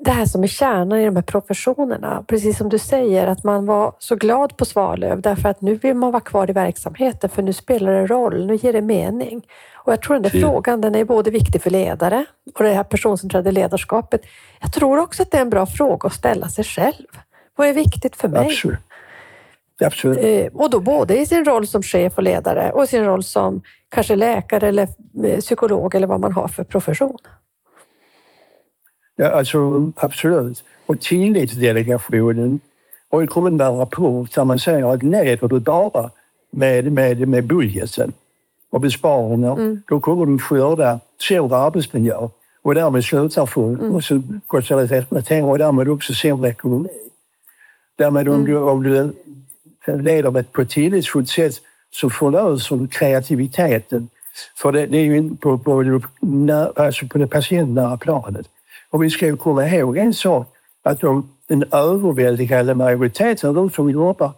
det 0.04 0.10
här 0.10 0.26
som 0.26 0.42
är 0.42 0.46
kärnan 0.48 0.98
i 0.98 1.04
de 1.04 1.16
här 1.16 1.22
professionerna. 1.22 2.24
Precis 2.28 2.58
som 2.58 2.68
du 2.68 2.78
säger, 2.78 3.26
att 3.26 3.44
man 3.44 3.66
var 3.66 3.94
så 3.98 4.16
glad 4.16 4.56
på 4.56 4.64
Svalöv 4.64 5.20
därför 5.20 5.48
att 5.48 5.60
nu 5.60 5.74
vill 5.74 5.94
man 5.94 6.12
vara 6.12 6.20
kvar 6.20 6.50
i 6.50 6.52
verksamheten 6.52 7.30
för 7.30 7.42
nu 7.42 7.52
spelar 7.52 7.92
det 7.92 8.06
roll, 8.06 8.46
nu 8.46 8.54
ger 8.56 8.72
det 8.72 8.82
mening. 8.82 9.46
Och 9.74 9.92
jag 9.92 10.02
tror 10.02 10.14
den 10.14 10.22
där 10.22 10.34
Mm. 10.34 10.48
frågan 10.48 10.80
den 10.80 10.94
är 10.94 11.04
både 11.04 11.30
viktig 11.30 11.62
för 11.62 11.70
ledare 11.70 12.24
och 12.54 12.64
det 12.64 12.72
här 12.72 12.84
personcentrerade 12.84 13.52
ledarskapet. 13.52 14.20
Jag 14.60 14.72
tror 14.72 14.98
också 14.98 15.22
att 15.22 15.30
det 15.30 15.36
är 15.36 15.42
en 15.42 15.50
bra 15.50 15.66
fråga 15.66 16.06
att 16.06 16.14
ställa 16.14 16.48
sig 16.48 16.64
själv. 16.64 17.06
Vad 17.56 17.68
är 17.68 17.72
viktigt 17.72 18.16
för 18.16 18.28
mig? 18.28 18.46
Absolut. 18.46 18.78
Absolut. 19.84 20.18
Eh, 20.18 20.60
Och 20.60 20.70
då 20.70 20.80
både 20.80 21.18
i 21.18 21.26
sin 21.26 21.44
roll 21.44 21.66
som 21.66 21.82
chef 21.82 22.12
och 22.16 22.22
ledare 22.22 22.70
och 22.72 22.84
i 22.84 22.86
sin 22.86 23.04
roll 23.04 23.22
som 23.22 23.62
kanske 23.88 24.16
läkare 24.16 24.68
eller 24.68 24.88
eh, 25.24 25.38
psykolog 25.40 25.94
eller 25.94 26.06
vad 26.06 26.20
man 26.20 26.32
har 26.32 26.48
för 26.48 26.64
profession. 26.64 27.18
Ja, 29.16 29.30
alltså, 29.30 29.92
absolut. 29.96 30.64
Och 30.86 31.00
tillitsdelegationen 31.00 32.60
har 33.10 33.20
ju 33.20 33.26
kommit 33.26 33.52
med 33.52 33.66
en 33.66 33.76
rapport 33.76 34.34
där 34.34 34.44
man 34.44 34.58
säger 34.58 34.92
att 34.92 35.02
leder 35.02 35.48
du 35.48 35.60
bara 35.60 36.10
med, 36.50 36.92
med, 36.92 37.28
med 37.28 37.44
budgeten 37.46 38.12
och 38.70 38.80
besparingar, 38.80 39.78
då 39.88 40.00
kommer 40.00 40.26
du 40.26 40.38
skörda 40.38 41.00
sämre 41.28 41.56
arbetsmiljö 41.56 42.28
och 42.62 42.74
därmed 42.74 43.04
slutar 43.04 43.46
folk 43.46 43.80
och 43.82 44.04
så 44.04 44.22
kostar 44.46 44.76
det 44.76 44.86
rehabilitering 44.86 45.44
och 45.44 45.58
därmed 45.58 45.88
också 45.88 46.14
sämre 46.14 46.48
ekonomi. 46.48 46.88
Därmed 47.96 48.28
om 48.28 48.44
du, 48.44 48.56
om 48.56 48.82
du 48.82 49.12
leder 49.86 50.42
på 50.42 50.60
ett 50.60 50.70
tillitsfullt 50.70 51.28
sätt 51.28 51.54
så 51.90 52.10
förlöser 52.10 52.86
kreativiteten. 52.90 54.08
För 54.56 54.72
det, 54.72 54.86
det 54.86 54.98
är 54.98 55.04
ju 55.04 55.36
på, 55.36 55.58
på, 55.58 56.00
alltså 56.76 57.06
på 57.06 57.18
det 57.18 57.26
patientnära 57.26 57.96
planet. 57.96 58.46
Och 58.90 59.02
vi 59.02 59.10
ska 59.10 59.26
ju 59.26 59.36
komma 59.36 59.68
ihåg 59.68 59.96
en 59.96 60.14
sak, 60.14 60.46
att 60.82 61.00
de, 61.00 61.30
den 61.46 61.64
överväldigande 61.72 62.74
majoriteten 62.74 63.48
av 63.48 63.54
de 63.54 63.70
som 63.70 63.90
jobbar 63.90 64.32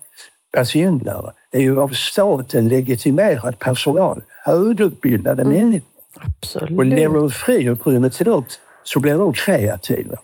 patientnära 0.52 1.32
är 1.50 1.60
ju 1.60 1.80
av 1.80 1.88
staten 1.88 2.68
legitimerad 2.68 3.58
personal, 3.58 4.22
högutbildade 4.44 5.44
människor. 5.44 5.88
Och 6.14 6.22
Absolut. 6.24 6.86
lämnar 6.86 7.20
du 7.20 7.30
friutrymme 7.30 8.10
till 8.10 8.26
dem 8.26 8.44
så 8.84 9.00
blir 9.00 9.18
de 9.18 9.32
kreativa. 9.32 10.18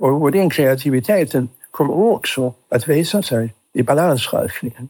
Och, 0.00 0.22
och 0.22 0.32
den 0.32 0.50
kreativiteten 0.50 1.48
kommer 1.70 1.94
också 1.94 2.54
att 2.68 2.88
visa 2.88 3.22
sig 3.22 3.54
i 3.74 3.82
balansräkningen. 3.82 4.88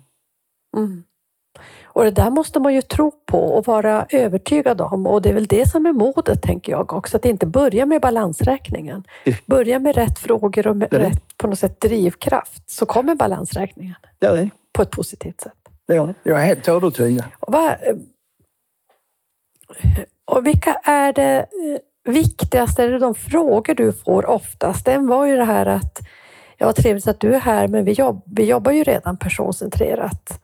Och 1.85 2.05
det 2.05 2.11
där 2.11 2.31
måste 2.31 2.61
man 2.61 2.75
ju 2.75 2.83
tro 2.83 3.11
på 3.27 3.38
och 3.38 3.66
vara 3.66 4.07
övertygad 4.11 4.81
om. 4.81 5.07
Och 5.07 5.23
det 5.23 5.29
är 5.29 5.35
väl 5.35 5.47
det 5.47 5.68
som 5.68 5.87
är 5.87 5.92
modet, 5.92 6.42
tänker 6.42 6.73
jag 6.73 6.92
också. 6.92 7.16
Att 7.16 7.25
inte 7.25 7.47
börja 7.47 7.87
med 7.87 8.01
balansräkningen. 8.01 9.05
Börja 9.47 9.79
med 9.79 9.97
rätt 9.97 10.18
frågor 10.18 10.66
och 10.66 10.77
med 10.77 10.92
rätt 10.92 11.37
på 11.37 11.47
något 11.47 11.59
sätt 11.59 11.81
drivkraft. 11.81 12.71
Så 12.71 12.87
kommer 12.87 13.14
balansräkningen 13.14 13.95
på 14.73 14.83
ett 14.83 14.90
positivt 14.90 15.40
sätt. 15.40 15.53
ja, 15.87 16.14
jag 16.23 16.40
är 16.40 16.45
helt 16.45 16.68
övertygad. 16.68 17.25
Och, 17.40 17.53
vad, 17.53 17.77
och 20.25 20.47
vilka 20.47 20.75
är 20.75 21.12
det 21.12 21.38
eh, 21.38 22.12
viktigaste, 22.12 22.85
eller 22.85 22.99
de 22.99 23.14
frågor 23.14 23.75
du 23.75 23.92
får 23.92 24.27
oftast? 24.27 24.88
En 24.88 25.07
var 25.07 25.27
ju 25.27 25.37
det 25.37 25.45
här 25.45 25.66
att 25.66 25.99
ja, 26.62 26.66
vad 26.66 26.77
trevligt 26.77 27.07
att 27.07 27.20
du 27.20 27.35
är 27.35 27.40
här, 27.40 27.68
men 27.68 27.85
vi, 27.85 27.92
jobb, 27.92 28.22
vi 28.25 28.44
jobbar 28.44 28.72
ju 28.72 28.85
redan 28.85 29.16
personcentrerat. 29.16 30.40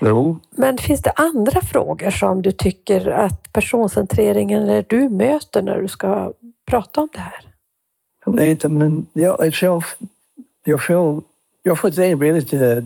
Jo, 0.00 0.38
Men 0.50 0.78
finns 0.78 1.02
det 1.02 1.12
andra 1.16 1.60
frågor 1.60 2.10
som 2.10 2.42
du 2.42 2.52
tycker 2.52 3.08
att 3.08 3.52
personcentreringen 3.52 4.62
eller 4.62 4.84
du 4.88 5.08
möter 5.08 5.62
när 5.62 5.80
du 5.80 5.88
ska 5.88 6.32
prata 6.66 7.00
om 7.00 7.08
det 7.12 7.20
här? 7.20 7.48
jag 8.24 8.32
vet 8.32 8.48
inte, 8.48 8.68
men 8.68 9.06
jag, 9.12 9.46
jag, 9.46 9.54
får, 9.54 9.84
jag, 10.64 10.84
får, 10.84 11.22
jag 11.62 11.70
har 11.72 11.76
fått 11.76 11.98
en 11.98 12.18
väldigt 12.18 12.52
eh, 12.52 12.84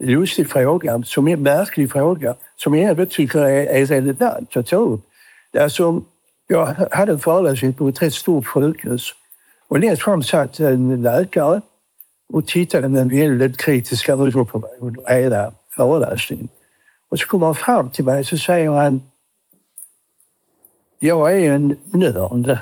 lustig 0.00 0.50
fråga, 0.50 1.02
som 1.04 1.28
är 1.28 1.32
en 1.32 1.42
märklig 1.42 1.92
fråga, 1.92 2.34
som 2.56 2.74
jag 2.74 2.90
ändå 2.90 3.06
tycker 3.06 3.40
är, 3.40 3.66
är 3.66 3.86
relevant 3.86 4.56
att 4.56 4.66
ta 4.66 4.76
upp. 4.76 5.00
Alltså, 5.58 6.02
jag 6.48 6.66
hade 6.90 7.12
en 7.12 7.18
föreläsning 7.18 7.74
på 7.74 7.88
ett 7.88 8.02
rätt 8.02 8.14
stort 8.14 8.46
sjukhus 8.46 9.14
och 9.68 9.80
längst 9.80 10.02
fram 10.02 10.22
satt 10.22 10.60
en 10.60 11.02
läkare 11.02 11.60
och 12.32 12.46
tittade 12.46 12.88
med 12.88 13.08
väldigt 13.08 13.56
kritiska 13.56 14.12
ögon 14.12 14.46
på 14.46 14.58
mig 14.58 14.70
under 14.80 15.14
hela 15.14 15.52
föreläsningen. 15.70 16.48
Och 17.08 17.18
så 17.18 17.26
kommer 17.26 17.46
han 17.46 17.54
fram 17.54 17.90
till 17.90 18.04
mig 18.04 18.20
och 18.20 18.26
så 18.26 18.38
säger 18.38 18.70
han 18.70 19.02
jag 20.98 21.32
är 21.32 21.52
en 21.52 21.76
nörd. 21.84 22.58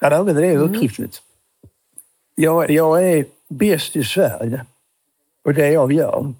Han 0.00 0.12
använder 0.12 0.42
det 0.42 0.52
uttrycket. 0.52 1.22
Jag, 2.34 2.70
jag 2.70 3.10
är 3.10 3.24
bäst 3.48 3.96
i 3.96 4.04
Sverige 4.04 4.66
och 5.44 5.54
det 5.54 5.68
jag 5.68 5.92
gör. 5.92 6.32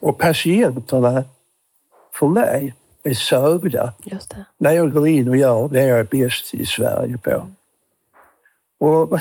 Och 0.00 0.18
patienterna 0.18 1.24
för 2.12 2.26
mig 2.26 2.74
är 3.02 3.14
sövda 3.14 3.92
när 4.58 4.72
jag 4.72 4.92
går 4.92 5.08
in 5.08 5.28
och 5.28 5.36
gör 5.36 5.68
det 5.68 5.84
jag 5.84 5.98
är 5.98 6.04
bäst 6.04 6.54
i 6.54 6.66
Sverige 6.66 7.18
på. 7.18 7.46
Och 8.78 9.20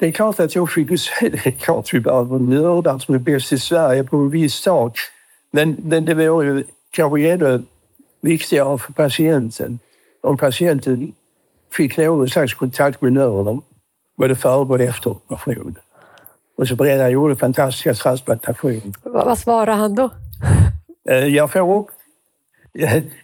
det 0.00 0.06
är 0.06 0.12
klart 0.12 0.40
att 0.40 0.54
jag 0.54 0.70
fick 0.70 1.00
säga 1.00 1.30
det. 1.30 1.46
är 1.46 1.50
klart 1.50 1.94
vi 1.94 2.00
behöver 2.00 2.38
nördar 2.38 2.98
som 2.98 3.14
är 3.14 3.18
bäst 3.18 3.52
i 3.52 3.58
Sverige 3.58 4.04
på 4.04 4.16
en 4.16 4.30
viss 4.30 4.54
sak. 4.54 4.98
Men, 5.50 5.76
men 5.82 6.04
det 6.04 6.14
vore 6.14 6.46
ju 6.46 6.64
kanske 6.90 7.30
ännu 7.30 7.62
viktigare 8.20 8.78
för 8.78 8.92
patienten 8.92 9.78
om 10.22 10.36
patienten 10.36 11.12
fick 11.72 11.96
någon 11.96 12.28
slags 12.28 12.54
kontakt 12.54 13.00
med 13.02 13.12
nörden 13.12 13.60
både 14.16 14.36
före 14.36 14.54
och 14.54 14.80
efter 14.80 15.10
operation. 15.10 15.74
Och 16.58 16.68
så 16.68 16.76
Brenna 16.76 17.10
gjorde 17.10 17.36
fantastiska 17.36 17.94
transplantationer. 17.94 18.92
Vad, 19.02 19.38
svarar 19.38 19.74
han 19.74 19.94
då? 19.94 20.10
Eh, 21.08 21.26
Jag 21.26 21.52
får... 21.52 21.99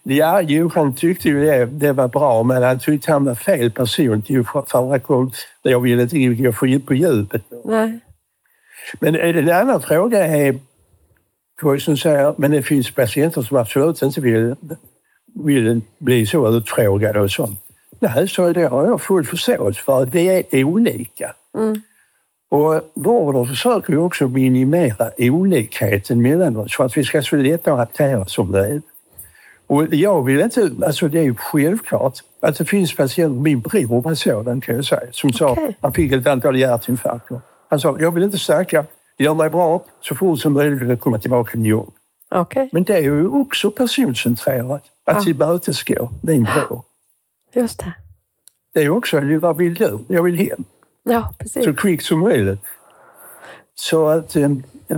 Ja, 0.02 0.40
jo, 0.40 0.70
han 0.74 0.94
tyckte 0.94 1.28
ju 1.28 1.46
det, 1.46 1.66
det 1.66 1.92
var 1.92 2.08
bra, 2.08 2.42
men 2.42 2.62
han 2.62 2.78
tyckte 2.78 3.12
han 3.12 3.24
var 3.24 3.34
fel 3.34 3.70
person 3.70 4.22
till 4.22 4.44
förra 4.44 4.98
gången. 4.98 5.30
Jag 5.62 5.80
ville 5.80 6.02
inte 6.02 6.42
gå 6.42 6.52
för 6.52 6.78
på 6.78 6.94
djupet. 6.94 7.42
Nej. 7.64 8.00
Men 9.00 9.14
en 9.16 9.50
annan 9.50 9.82
fråga 9.82 10.26
är, 10.26 10.58
som 11.78 11.96
säger 11.96 12.34
men 12.38 12.50
det 12.50 12.62
finns 12.62 12.90
patienter 12.90 13.42
som 13.42 13.56
absolut 13.56 14.02
inte 14.02 14.20
vill, 14.20 14.54
vill 15.44 15.80
bli 15.98 16.26
så 16.26 16.56
utfrågade 16.56 17.20
och 17.20 17.30
sånt. 17.30 17.60
Nej, 18.00 18.28
så 18.28 18.52
det 18.52 18.66
har 18.66 18.86
jag 18.86 19.02
full 19.02 19.24
förståelse 19.24 19.82
för. 19.82 20.02
att 20.02 20.14
Vi 20.14 20.44
är 20.50 20.64
olika. 20.64 21.34
Och 22.50 22.80
vården 22.94 23.46
försöker 23.46 23.92
ju 23.92 23.98
också 23.98 24.28
minimera 24.28 25.10
olikheten 25.18 26.22
mellan 26.22 26.56
oss 26.56 26.76
för 26.76 26.84
att 26.84 26.96
vi 26.96 27.04
ska 27.04 27.22
så 27.22 27.36
lättare 27.36 27.72
att 27.72 27.78
hantera 27.78 28.24
som 28.24 28.52
det 28.52 28.66
är. 28.66 28.82
Och 29.66 29.94
jag 29.94 30.22
vill 30.24 30.40
inte, 30.40 30.70
alltså 30.86 31.08
det 31.08 31.18
är 31.18 31.22
ju 31.22 31.34
självklart 31.34 32.18
att 32.40 32.58
det 32.58 32.64
finns 32.64 32.96
patienter, 32.96 33.40
min 33.40 33.60
bror 33.60 34.02
var 34.02 34.14
sådan 34.14 34.60
kan 34.60 34.74
jag 34.74 34.84
säga, 34.84 35.12
som 35.12 35.32
sa 35.32 35.50
Okej. 35.50 35.76
han 35.80 35.92
fick 35.92 36.12
ett 36.12 36.26
antal 36.26 36.56
hjärtinfarkter. 36.56 37.40
Han 37.68 37.80
sa, 37.80 37.96
jag 38.00 38.10
vill 38.14 38.22
inte 38.22 38.38
snacka 38.38 38.84
gör 39.18 39.34
mig 39.34 39.50
bra 39.50 39.84
så 40.00 40.14
fort 40.14 40.40
som 40.40 40.52
möjligt 40.52 40.90
att 40.90 41.00
komma 41.00 41.18
tillbaka 41.18 41.50
till 41.50 41.66
jobb. 41.66 41.92
Okej, 42.30 42.68
Men 42.72 42.84
det 42.84 42.94
är 42.96 43.00
ju 43.02 43.28
också 43.28 43.70
personcentrerat. 43.70 44.82
Att 45.04 45.16
Ja. 45.16 45.22
tillmötesgå 45.22 46.10
min 46.22 46.44
bror. 46.44 46.82
just 47.52 47.78
det. 47.78 47.92
Det 48.74 48.82
är 48.82 48.88
också, 48.90 49.20
vad 49.40 49.56
vill 49.56 49.74
du? 49.74 49.98
Jag 50.08 50.22
vill 50.22 50.36
hem. 50.36 50.64
Ja, 51.02 51.34
precis. 51.38 51.64
Så 51.64 51.74
kvickt 51.74 52.04
som 52.04 52.20
möjligt. 52.20 52.60
Så 53.74 54.06
att 54.08 54.36
eh, 54.36 54.50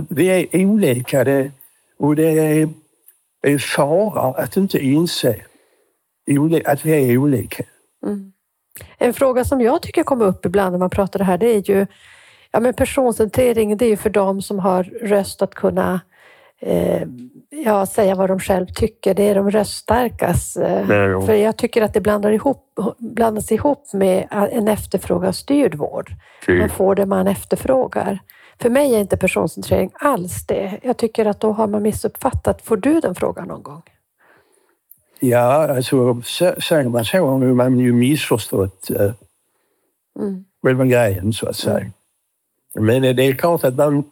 vi 0.09 0.25
är 0.27 0.47
olika 0.65 1.23
det, 1.23 1.51
och 1.99 2.15
det 2.15 2.39
är 2.39 2.69
en 3.41 3.59
fara 3.59 4.21
att 4.21 4.57
inte 4.57 4.79
inse 4.79 5.35
att 6.65 6.85
vi 6.85 7.11
är 7.11 7.17
olika. 7.17 7.63
En 8.97 9.13
fråga 9.13 9.45
som 9.45 9.61
jag 9.61 9.81
tycker 9.81 10.03
kommer 10.03 10.25
upp 10.25 10.45
ibland 10.45 10.71
när 10.71 10.79
man 10.79 10.89
pratar 10.89 11.19
det 11.19 11.25
här, 11.25 11.37
det 11.37 11.47
är 11.47 11.69
ju 11.69 11.85
ja, 12.51 12.59
men 12.59 12.73
personcentrering. 12.73 13.77
Det 13.77 13.85
är 13.85 13.89
ju 13.89 13.97
för 13.97 14.09
dem 14.09 14.41
som 14.41 14.59
har 14.59 14.83
röst 14.83 15.41
att 15.41 15.55
kunna 15.55 16.01
eh, 16.59 17.03
ja, 17.49 17.85
säga 17.85 18.15
vad 18.15 18.29
de 18.29 18.39
själv 18.39 18.65
tycker. 18.65 19.13
Det 19.13 19.23
är 19.23 19.35
de 19.35 19.51
röststarkas. 19.51 20.57
Ja. 20.57 21.21
för 21.21 21.33
jag 21.33 21.57
tycker 21.57 21.81
att 21.81 21.93
det 21.93 22.01
blandar 22.01 22.31
ihop, 22.31 22.79
blandas 22.97 23.51
ihop 23.51 23.93
med 23.93 24.27
en 24.31 24.67
efterfrågastyrd 24.67 25.75
vård. 25.75 26.11
Man 26.59 26.69
får 26.69 26.95
det 26.95 27.05
man 27.05 27.27
efterfrågar. 27.27 28.19
För 28.61 28.69
mig 28.69 28.95
är 28.95 28.99
inte 28.99 29.17
personcentrering 29.17 29.91
alls 29.93 30.45
det. 30.45 30.79
Jag 30.83 30.97
tycker 30.97 31.25
att 31.25 31.39
då 31.39 31.51
har 31.51 31.67
man 31.67 31.81
missuppfattat. 31.83 32.61
Får 32.61 32.77
du 32.77 32.99
den 32.99 33.15
frågan 33.15 33.47
någon 33.47 33.63
gång? 33.63 33.81
Ja, 35.19 35.75
alltså 35.75 35.95
sä- 36.13 36.59
säger 36.61 36.89
man 36.89 37.05
så 37.05 37.17
har 37.17 37.53
man 37.53 37.79
ju 37.79 37.93
missförstått 37.93 38.89
eh, 38.91 39.11
Mm. 40.19 40.45
själva 40.63 40.85
grejen 40.85 41.33
så 41.33 41.49
att 41.49 41.55
säga. 41.55 41.85
Men 42.75 43.01
det 43.01 43.23
är 43.23 43.33
klart 43.35 43.63
att 43.63 43.75
man, 43.75 44.03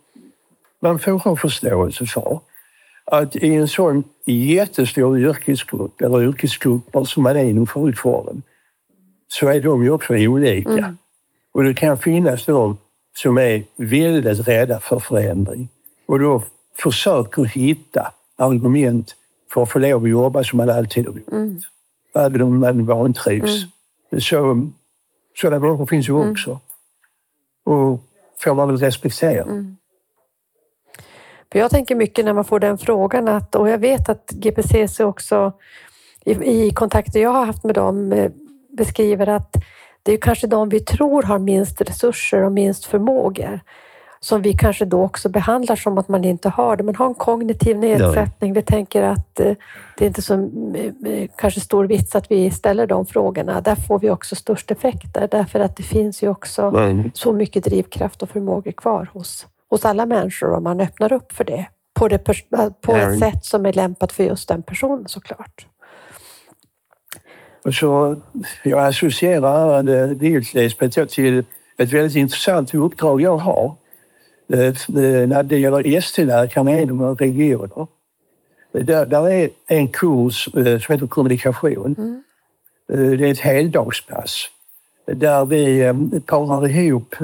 man 0.80 1.00
får 1.00 1.12
ha 1.12 1.36
förståelse 1.36 2.06
för 2.06 2.40
att 3.06 3.36
i 3.36 3.56
en 3.56 3.68
sån 3.68 4.04
jättestor 4.26 5.20
yrkesgrupp, 5.20 6.02
eller 6.02 6.22
yrkesgrupper 6.24 7.04
som 7.04 7.24
man 7.24 7.36
är 7.38 7.44
inom 7.44 7.68
sjukvården, 7.68 8.44
så 9.28 9.48
är 9.48 9.62
de 9.62 9.84
ju 9.84 9.90
också 9.92 10.14
olika. 10.14 10.96
Och 11.52 11.64
det 11.64 11.74
kan 11.74 11.98
finnas 11.98 12.46
de 12.46 12.78
som 13.18 13.38
är 13.38 13.64
väldigt 13.76 14.48
rädda 14.48 14.80
för 14.80 15.00
förändring 15.00 15.70
och 16.06 16.20
då 16.20 16.44
försöker 16.84 17.44
hitta 17.44 18.14
argument 18.36 19.16
för 19.54 19.64
att 19.64 19.72
få 19.72 19.80
lov 19.80 20.04
att 20.04 20.10
jobba 20.10 20.44
som 20.44 20.58
man 20.58 20.70
alltid 20.70 21.08
har 21.08 21.14
gjort. 21.14 21.64
Även 22.16 22.42
om 22.42 22.60
man 22.60 22.86
vantrivs. 22.86 23.66
Så, 24.20 24.70
sådana 25.36 25.60
människor 25.60 25.86
finns 25.86 26.10
ju 26.10 26.14
också. 26.14 26.60
Och 27.64 28.04
får 28.40 28.56
man 28.56 28.68
väl 28.68 28.78
respektera. 28.78 29.46
För 31.52 31.60
jag 31.60 31.72
tänker 31.72 31.96
mycket 31.96 32.26
när 32.26 32.34
man 32.34 32.46
får 32.46 32.60
den 32.60 32.78
frågan 32.78 33.28
att, 33.28 33.56
och 33.56 33.70
jag 33.70 33.78
vet 33.78 34.10
att 34.10 34.32
GPCC 34.32 35.00
också 35.00 35.54
i, 36.26 36.32
i 36.32 36.72
kontakter 36.72 37.20
jag 37.20 37.30
har 37.30 37.46
haft 37.46 37.64
med 37.64 37.76
dem 37.76 38.12
eh, 38.12 38.32
beskriver 38.78 39.30
att 39.30 39.56
det 40.08 40.14
är 40.14 40.18
kanske 40.18 40.48
de 40.48 40.70
vi 40.70 40.80
tror 40.80 41.24
har 41.24 41.40
minst 41.40 41.82
resurser 41.82 42.44
och 42.44 42.52
minst 42.52 42.86
förmågor 42.86 43.60
som 44.20 44.42
vi 44.42 44.54
kanske 44.54 44.86
då 44.86 45.04
också 45.04 45.30
behandlar 45.30 45.76
som 45.76 45.98
att 45.98 46.08
man 46.08 46.24
inte 46.24 46.50
har 46.50 46.78
det. 46.78 46.84
Man 46.84 46.96
har 46.96 47.06
en 47.06 47.14
kognitiv 47.14 47.78
nedsättning. 47.78 48.54
Vi 48.54 48.62
tänker 48.62 49.04
att 49.04 49.40
eh, 49.40 49.54
det 49.98 50.06
är 50.06 50.08
inte 50.08 50.22
så 50.22 50.34
eh, 50.34 51.14
eh, 51.14 51.30
kanske 51.38 51.60
stor 51.60 51.86
vits 51.86 52.16
att 52.16 52.32
vi 52.32 52.52
ställer 52.52 52.88
de 52.88 53.06
frågorna. 53.06 53.62
Där 53.62 53.76
får 53.76 54.00
vi 54.00 54.10
också 54.10 54.36
störst 54.36 54.72
effekter 54.72 55.28
därför 55.32 55.60
att 55.60 55.76
det 55.76 55.84
finns 55.84 56.24
ju 56.24 56.30
också 56.30 56.92
så 57.14 57.34
mycket 57.34 57.64
drivkraft 57.64 58.24
och 58.24 58.30
förmågor 58.30 58.72
kvar 58.72 59.10
hos, 59.14 59.48
hos 59.70 59.86
alla 59.86 60.06
människor 60.06 60.54
om 60.54 60.64
man 60.64 60.82
öppnar 60.82 61.14
upp 61.14 61.32
för 61.32 61.44
det 61.44 61.66
på, 62.00 62.08
det, 62.08 62.18
på 62.82 62.96
ett 62.96 63.20
sätt 63.20 63.46
som 63.46 63.66
är 63.66 63.74
lämpat 63.74 64.12
för 64.12 64.24
just 64.24 64.48
den 64.48 64.64
personen 64.64 65.08
såklart. 65.08 65.68
Och 67.62 67.74
så 67.74 68.16
jag 68.64 68.80
associerar 68.88 69.84
det 69.84 70.16
dels 70.16 70.54
Lisbeth 70.54 71.06
till 71.06 71.44
ett 71.78 71.94
väldigt 71.94 72.16
intressant 72.16 72.74
uppdrag 72.74 73.22
jag 73.22 73.38
har. 73.38 73.76
Eh, 74.54 74.60
eh, 74.60 74.74
När 75.28 75.44
det 75.44 75.60
gäller 75.60 75.98
ST-läkarna 75.98 76.80
inom 76.80 77.16
regioner. 77.16 77.88
Där, 78.72 79.06
där 79.06 79.30
är 79.30 79.50
en 79.68 79.88
kurs 79.88 80.48
eh, 80.48 80.80
som 80.80 80.94
heter 80.94 81.08
kommunikation. 81.08 82.24
Eh, 82.94 83.00
Det 83.00 83.28
är 83.28 83.32
ett 83.32 83.40
heldagspass 83.40 84.46
där 85.06 85.46
vi 85.46 85.94
parar 86.26 86.68
ihop 86.68 87.16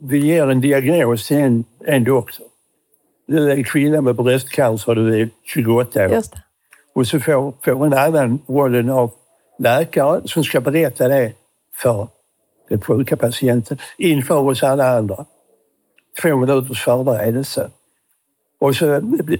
vi 0.00 0.18
ger 0.18 0.50
en 0.50 0.60
diagnos 0.60 1.26
till 1.26 1.36
en, 1.36 1.64
en 1.84 2.04
doktor. 2.04 2.46
Du 3.26 3.50
är 3.50 3.62
kvinna 3.62 4.00
med 4.00 4.14
bröstcancer, 4.14 4.94
du 4.94 5.20
är 5.20 5.28
28 5.44 6.06
år. 6.06 6.12
Just 6.12 6.32
det. 6.32 6.42
Och 6.94 7.06
så 7.06 7.20
får, 7.20 7.54
får 7.64 7.72
hon 7.72 7.92
även 7.92 8.38
rollen 8.46 8.90
av 8.90 9.10
läkare 9.58 10.20
som 10.24 10.44
ska 10.44 10.60
berätta 10.60 11.08
det 11.08 11.32
för 11.74 12.08
den 12.68 12.80
sjuka 12.80 13.16
patienten 13.16 13.78
inför 13.98 14.38
oss 14.38 14.62
alla 14.62 14.98
andra. 14.98 15.24
Två 16.22 16.36
minuters 16.36 16.84
förberedelse. 16.84 17.70
Och 18.58 18.76
så, 18.76 18.84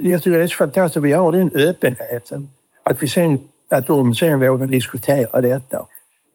jag 0.00 0.22
tycker 0.22 0.38
det 0.38 0.44
är 0.44 0.48
så 0.48 0.56
fantastiskt 0.56 0.96
att 0.96 1.02
vi 1.02 1.12
har 1.12 1.32
den 1.32 1.50
öppenheten. 1.54 2.48
Att, 2.82 3.02
vi 3.02 3.08
sen, 3.08 3.38
att 3.70 3.86
de 3.86 4.14
sen 4.14 4.40
vågar 4.40 4.66
diskutera 4.66 5.40
detta. 5.40 5.86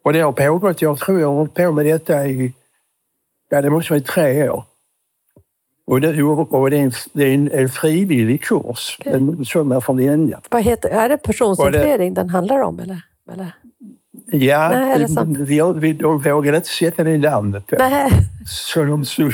Och 0.04 0.14
det 0.14 0.20
har 0.20 0.32
pågått, 0.32 0.82
jag 0.82 0.98
tror 1.00 1.20
jag 1.20 1.28
har 1.28 1.36
hållit 1.36 1.54
på 1.54 1.72
med 1.72 1.86
detta 1.86 2.28
i, 2.28 2.54
ja 3.50 3.62
det 3.62 3.70
måste 3.70 3.94
vara 3.94 4.00
i 4.00 4.04
tre 4.04 4.50
år. 4.50 4.64
Och 5.88 6.02
det, 6.02 6.24
och 6.24 6.70
det 6.70 6.78
är 6.78 6.82
en, 6.82 6.92
det 7.14 7.24
är 7.24 7.34
en, 7.34 7.52
en 7.52 7.70
frivillig 7.70 8.44
kurs 8.44 9.00
en, 9.06 9.46
som 9.46 9.68
man 9.68 9.82
får 9.82 9.94
välja. 9.94 10.40
Vad 10.50 10.64
heter, 10.64 10.90
är 10.90 11.10
det 11.10 11.18
personcentrering 11.18 12.14
den 12.14 12.30
handlar 12.30 12.62
om? 12.62 12.80
Eller? 12.80 13.02
eller? 13.34 13.52
Ja, 14.32 14.70
Nej, 14.70 14.92
är 14.94 15.00
det 15.00 15.08
sant? 15.08 15.38
vi, 15.38 15.62
vi, 15.76 15.94
de 15.94 16.20
vågade 16.20 16.58
inte 16.58 16.70
sätta 16.70 17.04
det 17.04 17.18
namnet 17.18 17.68
på. 17.68 17.76
Nej. 17.80 18.12
Så 18.48 18.84
de 18.84 19.06
så, 19.06 19.32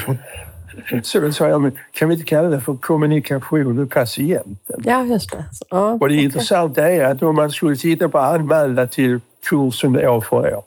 så 1.03 1.19
de 1.19 1.33
sa, 1.33 1.47
ja, 1.47 1.71
kan 1.91 2.09
vi 2.09 2.15
inte 2.15 2.25
kalla 2.25 2.49
det 2.49 2.61
för 2.61 2.75
kommunikation 2.75 3.75
med 3.75 3.89
patienten? 3.89 4.81
Ja, 4.83 5.05
just 5.05 5.31
det. 5.31 5.45
Så, 5.51 5.65
ja, 5.69 5.91
Och 5.91 5.99
det 5.99 6.15
okej. 6.15 6.23
intressanta 6.23 6.89
är 6.89 7.05
att 7.05 7.23
om 7.23 7.35
man 7.35 7.51
skulle 7.51 7.75
titta 7.75 8.09
på 8.09 8.17
anmälda 8.19 8.87
till 8.87 9.19
kursen 9.49 10.07
år 10.07 10.21
för 10.21 10.55
år 10.55 10.63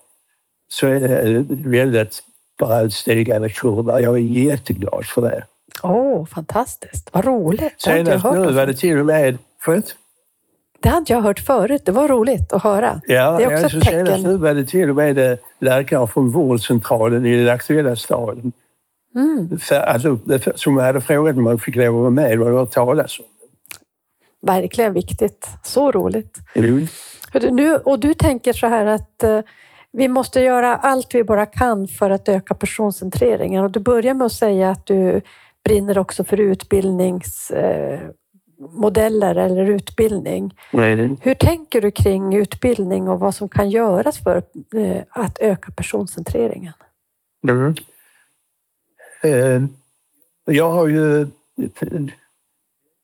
så 0.68 0.86
är 0.86 1.00
det 1.00 1.18
en 1.18 1.70
väldigt 1.70 2.22
brant 2.58 2.92
stigande 2.92 3.48
kurva. 3.48 4.00
Jag 4.00 4.14
är 4.14 4.20
jätteglad 4.20 5.04
för 5.06 5.22
det. 5.22 5.44
Åh, 5.82 6.26
fantastiskt. 6.26 7.10
Vad 7.12 7.24
roligt. 7.24 7.74
Senast 7.80 8.24
nu 8.24 8.52
var 8.52 8.66
det 8.66 8.74
till 8.74 8.98
och 8.98 9.06
med... 9.06 9.38
Förlåt? 9.60 9.96
Det 10.80 10.96
inte 10.96 11.12
jag 11.12 11.20
hört 11.20 11.40
förut. 11.40 11.82
Det 11.84 11.92
var 11.92 12.08
roligt 12.08 12.52
att 12.52 12.62
höra. 12.62 13.00
Ja, 13.06 13.36
det 13.38 13.44
är 13.44 13.46
också 13.46 13.64
alltså 13.64 13.78
ett 13.78 13.84
senast 13.84 14.10
tecken. 14.10 14.30
nu 14.30 14.36
var 14.36 14.54
det 14.54 14.64
till 14.64 14.90
och 14.90 14.96
med 14.96 15.32
eh, 15.32 15.38
läkare 15.58 16.06
från 16.06 16.30
vårdcentralen 16.30 17.26
i 17.26 17.36
den 17.36 17.54
aktuella 17.54 17.96
staden. 17.96 18.52
Mm. 19.14 19.58
För, 19.58 19.74
alltså, 19.74 20.18
som 20.54 20.76
hade 20.76 21.00
frågat 21.00 21.36
om 21.36 21.44
man 21.44 21.58
fick 21.58 21.76
lov 21.76 21.86
att 21.86 22.00
vara 22.00 22.10
med 22.10 22.38
vad 22.38 22.52
det 22.52 22.58
hört 22.58 22.70
talas 22.70 23.18
om. 23.18 23.24
Verkligen 24.42 24.92
viktigt. 24.92 25.48
Så 25.62 25.92
roligt. 25.92 26.38
Mm. 26.54 26.86
Du, 27.32 27.50
Nu, 27.50 27.76
och 27.76 27.98
du 28.00 28.14
tänker 28.14 28.52
så 28.52 28.66
här 28.66 28.86
att 28.86 29.22
eh, 29.22 29.40
vi 29.92 30.08
måste 30.08 30.40
göra 30.40 30.76
allt 30.76 31.14
vi 31.14 31.24
bara 31.24 31.46
kan 31.46 31.88
för 31.88 32.10
att 32.10 32.28
öka 32.28 32.54
personcentreringen. 32.54 33.64
Och 33.64 33.70
du 33.70 33.80
börjar 33.80 34.14
med 34.14 34.24
att 34.24 34.32
säga 34.32 34.70
att 34.70 34.86
du 34.86 35.20
brinner 35.66 35.98
också 35.98 36.24
för 36.24 36.40
utbildningsmodeller 36.40 39.36
eh, 39.36 39.44
eller 39.44 39.66
utbildning. 39.66 40.54
Hur 41.22 41.34
tänker 41.34 41.80
du 41.80 41.90
kring 41.90 42.34
utbildning 42.34 43.08
och 43.08 43.20
vad 43.20 43.34
som 43.34 43.48
kan 43.48 43.70
göras 43.70 44.18
för 44.18 44.42
eh, 44.76 45.02
att 45.10 45.38
öka 45.38 45.72
personcentreringen? 45.72 46.72
Mm. 47.48 47.74
Jag 50.44 50.70
har 50.70 50.86
ju 50.86 51.26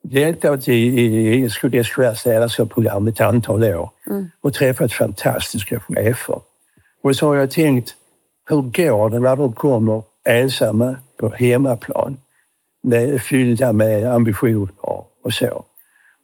deltagit 0.02 0.68
i, 0.68 0.72
i, 0.72 1.34
i 1.34 1.50
SKRs 1.50 2.26
ledarskapsprogram 2.26 3.08
ett 3.08 3.20
antal 3.20 3.64
år 3.64 3.90
Mm. 4.10 4.30
och 4.40 4.54
träffat 4.54 4.92
fantastiska 4.92 5.80
chefer. 5.80 6.40
Och 7.02 7.16
så 7.16 7.26
har 7.26 7.34
jag 7.34 7.50
tänkt, 7.50 7.94
hur 8.48 8.62
går 8.62 9.10
det 9.10 9.18
när 9.18 9.36
de 9.36 9.52
kommer 9.52 10.02
ensamma 10.24 10.96
på 11.16 11.28
hemmaplan 11.28 12.16
med, 12.83 13.22
fyllda 13.22 13.72
med 13.72 14.14
ambitioner 14.14 14.68
och 15.22 15.33
så. 15.33 15.64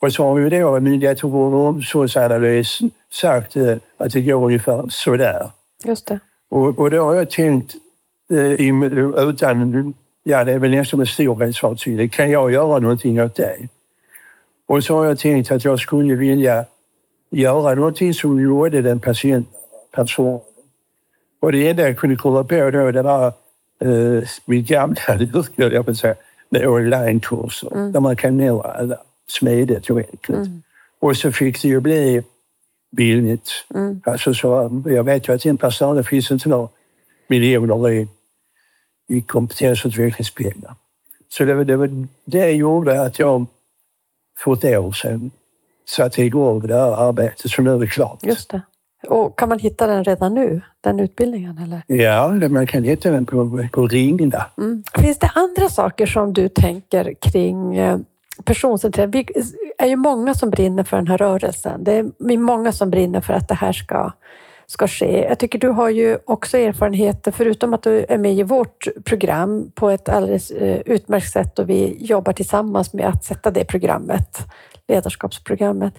Och 0.01 0.13
så 0.13 0.25
har 0.25 0.35
vi 0.35 0.51
då 0.51 0.81
Myndigheten 0.81 1.21
för 1.21 1.29
vård 1.29 1.55
och 1.55 1.67
omsorgsanalys 1.67 2.79
sagt 3.11 3.57
eh, 3.57 3.77
att 3.97 4.13
det 4.13 4.21
går 4.21 4.45
ungefär 4.45 4.87
sådär. 4.89 5.51
Just 5.85 6.07
det. 6.07 6.21
Och, 6.51 6.79
och 6.79 6.91
då 6.91 7.05
har 7.05 7.15
jag 7.15 7.31
tänkt, 7.31 7.75
eh, 8.31 8.53
utan, 9.29 9.95
ja 10.23 10.45
det 10.45 10.53
är 10.53 10.59
väl 10.59 10.71
nästan 10.71 10.99
med 10.99 11.09
storhetsvansinne, 11.09 12.09
kan 12.09 12.31
jag 12.31 12.53
göra 12.53 12.79
någonting 12.79 13.23
åt 13.23 13.35
det? 13.35 13.69
Och 14.67 14.85
så 14.85 14.97
har 14.97 15.05
jag 15.05 15.19
tänkt 15.19 15.51
att 15.51 15.65
jag 15.65 15.81
skulle 15.81 16.15
vilja 16.15 16.65
göra 17.31 17.75
någonting 17.75 18.15
som 18.15 18.41
gjorde 18.41 18.83
den 18.83 19.01
patienten 19.01 19.53
person. 19.93 20.41
Och 21.41 21.53
det 21.53 21.71
enda 21.71 21.83
jag 21.83 21.97
kunde 21.97 22.17
komma 22.17 22.45
på 22.45 22.71
då, 22.71 22.91
det 22.91 23.03
var 23.03 23.27
eh, 23.81 24.23
mitt 24.45 24.69
gamla 24.69 24.97
yrke, 25.21 25.75
jag 25.75 25.91
att 25.91 25.97
säga. 25.97 26.15
Med 26.49 26.67
onlinekurser 26.69 27.73
Mm. 27.73 27.93
där 27.93 28.01
man 28.01 28.17
kan 28.17 28.37
nå 28.37 28.61
alla 28.61 28.97
smidigt 29.29 29.91
och 29.91 29.99
enkelt. 29.99 30.29
Mm. 30.29 30.63
Och 31.01 31.17
så 31.17 31.33
fick 31.33 31.63
det 31.63 31.69
ju 31.69 31.81
bli 31.81 32.23
billigt. 32.91 33.51
Mm. 33.75 34.03
Alltså 34.07 34.35
så, 34.35 34.83
jag 34.87 35.05
vet 35.05 35.29
ju 35.29 35.35
att 35.35 35.47
en 35.47 35.57
person 35.57 35.97
det 35.97 36.05
finns 36.05 36.31
inte 36.31 36.49
några 36.49 36.69
miljoner 37.29 37.91
i, 37.91 38.09
i 39.09 39.21
kompetensutvecklingspengar. 39.21 40.75
Så 41.29 41.45
det, 41.45 41.65
det, 41.65 41.77
var, 41.77 42.07
det 42.25 42.51
gjorde 42.51 43.03
att 43.03 43.19
jag 43.19 43.47
för 44.39 44.53
ett 44.53 44.79
år 44.79 44.93
sedan 44.93 45.31
satte 45.89 46.23
igång 46.23 46.67
det 46.67 46.75
här 46.75 47.09
arbetet 47.09 47.51
som 47.51 47.65
nu 47.65 47.83
är 47.83 47.87
klart. 47.87 48.23
Just 48.23 48.51
det. 48.51 48.61
Och 49.09 49.39
kan 49.39 49.49
man 49.49 49.59
hitta 49.59 49.87
den 49.87 50.05
redan 50.05 50.35
nu, 50.35 50.61
den 50.89 51.01
utbildningen? 51.01 51.59
Eller? 51.65 52.03
Ja, 52.03 52.29
det- 52.29 52.49
man 52.49 52.67
kan 52.67 52.83
hitta 52.85 53.11
den 53.11 53.27
på, 53.27 53.69
på 53.73 53.87
Ringna. 53.87 54.45
Mm. 54.59 54.83
Finns 54.99 55.19
det 55.19 55.31
andra 55.35 55.69
saker 55.69 56.07
som 56.07 56.33
du 56.33 56.49
tänker 56.49 57.15
kring 57.21 57.77
eh, 57.77 57.99
personcentrering? 58.45 59.11
Vi 59.11 59.27
är 59.79 59.87
ju 59.87 59.97
många 59.97 60.35
som 60.35 60.51
brinner 60.51 60.85
för 60.85 60.97
den 60.97 61.07
här 61.09 61.19
rörelsen. 61.19 61.85
Det 61.85 61.93
är 61.93 62.37
många 62.39 62.73
som 62.73 62.91
brinner 62.91 63.21
för 63.21 63.35
att 63.35 63.49
det 63.49 63.55
här 63.55 63.73
ska, 63.73 64.13
ska 64.67 64.89
ske. 64.89 65.25
Jag 65.29 65.39
tycker 65.39 65.59
du 65.59 65.69
har 65.69 65.89
ju 65.91 66.19
också 66.27 66.59
erfarenheter, 66.59 67.31
förutom 67.33 67.75
att 67.75 67.83
du 67.83 68.05
är 68.09 68.19
med 68.19 68.35
i 68.35 68.43
vårt 68.43 68.89
program 69.05 69.71
på 69.75 69.91
ett 69.91 70.09
alldeles 70.09 70.51
eh, 70.51 70.79
utmärkt 70.87 71.33
sätt 71.33 71.59
och 71.59 71.69
vi 71.71 71.97
jobbar 72.01 72.33
tillsammans 72.33 72.93
med 72.93 73.07
att 73.07 73.25
sätta 73.25 73.51
det 73.51 73.65
programmet, 73.65 74.39
ledarskapsprogrammet, 74.89 75.95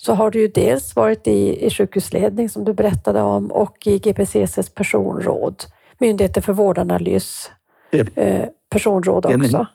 så 0.00 0.14
har 0.14 0.30
du 0.30 0.40
ju 0.40 0.48
dels 0.48 0.96
varit 0.96 1.26
i, 1.26 1.66
i 1.66 1.70
sjukhusledning 1.70 2.48
som 2.48 2.64
du 2.64 2.72
berättade 2.72 3.22
om 3.22 3.50
och 3.52 3.86
i 3.86 3.98
GPCCs 3.98 4.70
personråd, 4.74 5.64
Myndigheten 5.98 6.42
för 6.42 6.52
vårdanalys, 6.52 7.50
Ja. 7.90 8.04
eh, 8.14 8.48
personråd 8.70 9.26
också. 9.26 9.66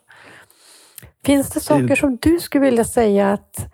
Finns 1.26 1.50
det 1.50 1.60
saker 1.60 1.96
som 1.96 2.18
du 2.22 2.40
skulle 2.40 2.66
vilja 2.66 2.84
säga 2.84 3.32
att 3.34 3.66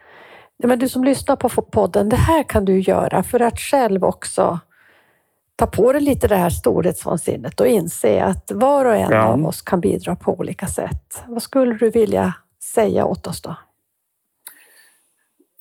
men 0.63 0.79
du 0.79 0.89
som 0.89 1.03
lyssnar 1.03 1.35
på 1.35 1.49
podden, 1.49 2.09
det 2.09 2.15
här 2.15 2.43
kan 2.43 2.65
du 2.65 2.79
göra 2.79 3.23
för 3.23 3.39
att 3.39 3.59
själv 3.59 4.03
också 4.05 4.59
ta 5.55 5.67
på 5.67 5.93
dig 5.93 6.01
lite 6.01 6.27
det 6.27 6.35
här 6.35 6.49
storhetsvansinnet 6.49 7.59
och 7.59 7.67
inse 7.67 8.23
att 8.23 8.51
var 8.51 8.85
och 8.85 8.95
en 8.95 9.11
Ja. 9.11 9.23
av 9.23 9.45
oss 9.45 9.61
kan 9.61 9.81
bidra 9.81 10.15
på 10.15 10.33
olika 10.33 10.67
sätt. 10.67 11.23
Vad 11.27 11.41
skulle 11.43 11.73
du 11.73 11.89
vilja 11.89 12.33
säga 12.63 13.05
åt 13.05 13.27
oss 13.27 13.41
då? 13.41 13.55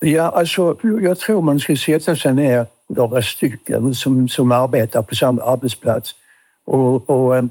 Ja, 0.00 0.22
alltså, 0.22 0.76
jag 1.02 1.18
tror 1.18 1.42
man 1.42 1.60
ska 1.60 1.76
sätta 1.76 2.16
sig 2.16 2.34
ner 2.34 2.66
några 2.88 3.22
stycken 3.22 3.94
som, 3.94 4.28
som 4.28 4.52
arbetar 4.52 5.02
på 5.02 5.14
samma 5.14 5.42
arbetsplats 5.42 6.14
och, 6.64 7.10
och 7.10 7.36
eh, 7.36 7.44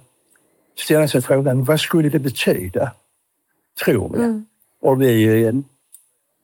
ställa 0.75 1.07
sig 1.07 1.21
frågan 1.21 1.63
vad 1.63 1.79
skulle 1.79 2.09
det 2.09 2.19
betyda, 2.19 2.91
tror 3.83 4.09
vi, 4.13 4.17
Mm. 4.23 4.45
om 4.81 4.99
vi 4.99 5.43
eh, 5.43 5.53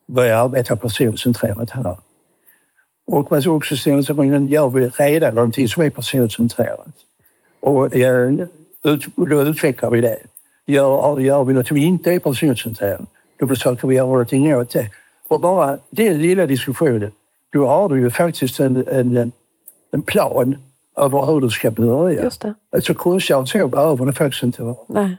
börjar 0.08 0.38
arbeta 0.38 0.76
personcentrerat 0.76 1.70
här. 1.70 1.98
Och 3.08 3.32
man 3.32 3.42
ska 3.42 3.52
också 3.52 3.76
ställa 3.78 4.04
sig 4.04 4.16
frågan, 4.16 4.48
gör 4.48 4.70
vi 4.70 4.90
redan 4.90 5.36
någonting 5.36 5.68
som 5.68 5.84
är 5.84 5.90
personcentrerat? 5.90 6.96
Och 7.60 7.96
eh, 7.96 8.34
ut, 8.84 9.06
då 9.16 9.42
utvecklar 9.42 9.90
vi 9.92 10.02
det. 10.02 10.18
Gör, 10.66 11.20
gör 11.20 11.44
vi 11.44 11.54
något 11.54 11.68
som 11.68 11.78
inte 11.78 12.12
är 12.12 12.20
personcentrerat, 12.20 13.02
då 13.38 13.48
försöker 13.48 13.88
vi 13.88 13.96
göra 13.96 14.08
någonting 14.08 14.56
åt 14.56 14.70
det. 14.70 14.90
Och 15.34 15.40
bara 15.42 15.78
den 15.90 16.22
lilla 16.22 16.46
diskussionen, 16.46 17.12
då 17.50 17.68
har 17.68 17.90
du 17.90 18.00
ju 18.00 18.10
faktiskt 18.10 18.60
en, 18.60 18.88
en, 18.88 19.32
en 19.92 20.02
plan 20.02 20.56
över 20.98 21.26
hur 21.26 21.42
du 21.42 21.50
ska 21.50 21.72
börja. 21.72 22.24
Just 22.24 22.42
det. 22.42 22.54
Alltså 22.72 22.94
konstigare 22.94 23.42
än 23.42 23.48
så 23.48 23.68
behöver 23.68 24.06
det 24.06 24.14
faktiskt 24.14 24.44
inte 24.44 24.64
vara. 24.64 24.76
Nej. 24.88 25.18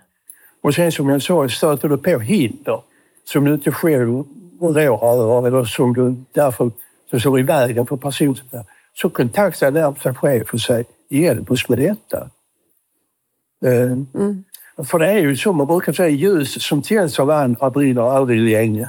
Och 0.62 0.74
sen 0.74 0.92
som 0.92 1.08
jag 1.08 1.22
sa, 1.22 1.48
stöter 1.48 1.88
du 1.88 1.96
på 1.96 2.18
hinder 2.18 2.80
som 3.24 3.44
du 3.44 3.54
inte 3.54 3.72
själv 3.72 4.24
rår 4.60 4.78
över 4.78 5.46
eller 5.46 5.64
som 5.64 5.92
du 5.92 6.16
därför 6.32 6.70
som 7.10 7.20
står 7.20 7.40
i 7.40 7.42
vägen 7.42 7.86
för 7.86 7.96
personen, 7.96 8.64
så 8.94 9.10
kontakta 9.10 9.70
närmsta 9.70 10.14
chef 10.14 10.54
och 10.54 10.60
säg 10.60 10.84
hjälp 11.08 11.50
oss 11.50 11.68
med 11.68 11.78
detta. 11.78 12.30
Eh, 13.64 13.98
Mm. 14.14 14.44
För 14.84 14.98
det 14.98 15.06
är 15.06 15.18
ju 15.18 15.36
så, 15.36 15.52
man 15.52 15.66
brukar 15.66 15.92
säga 15.92 16.08
ljus 16.08 16.62
som 16.62 16.82
tänds 16.82 17.20
av 17.20 17.30
andra 17.30 17.70
brinner 17.70 18.02
aldrig 18.02 18.40
länge. 18.40 18.88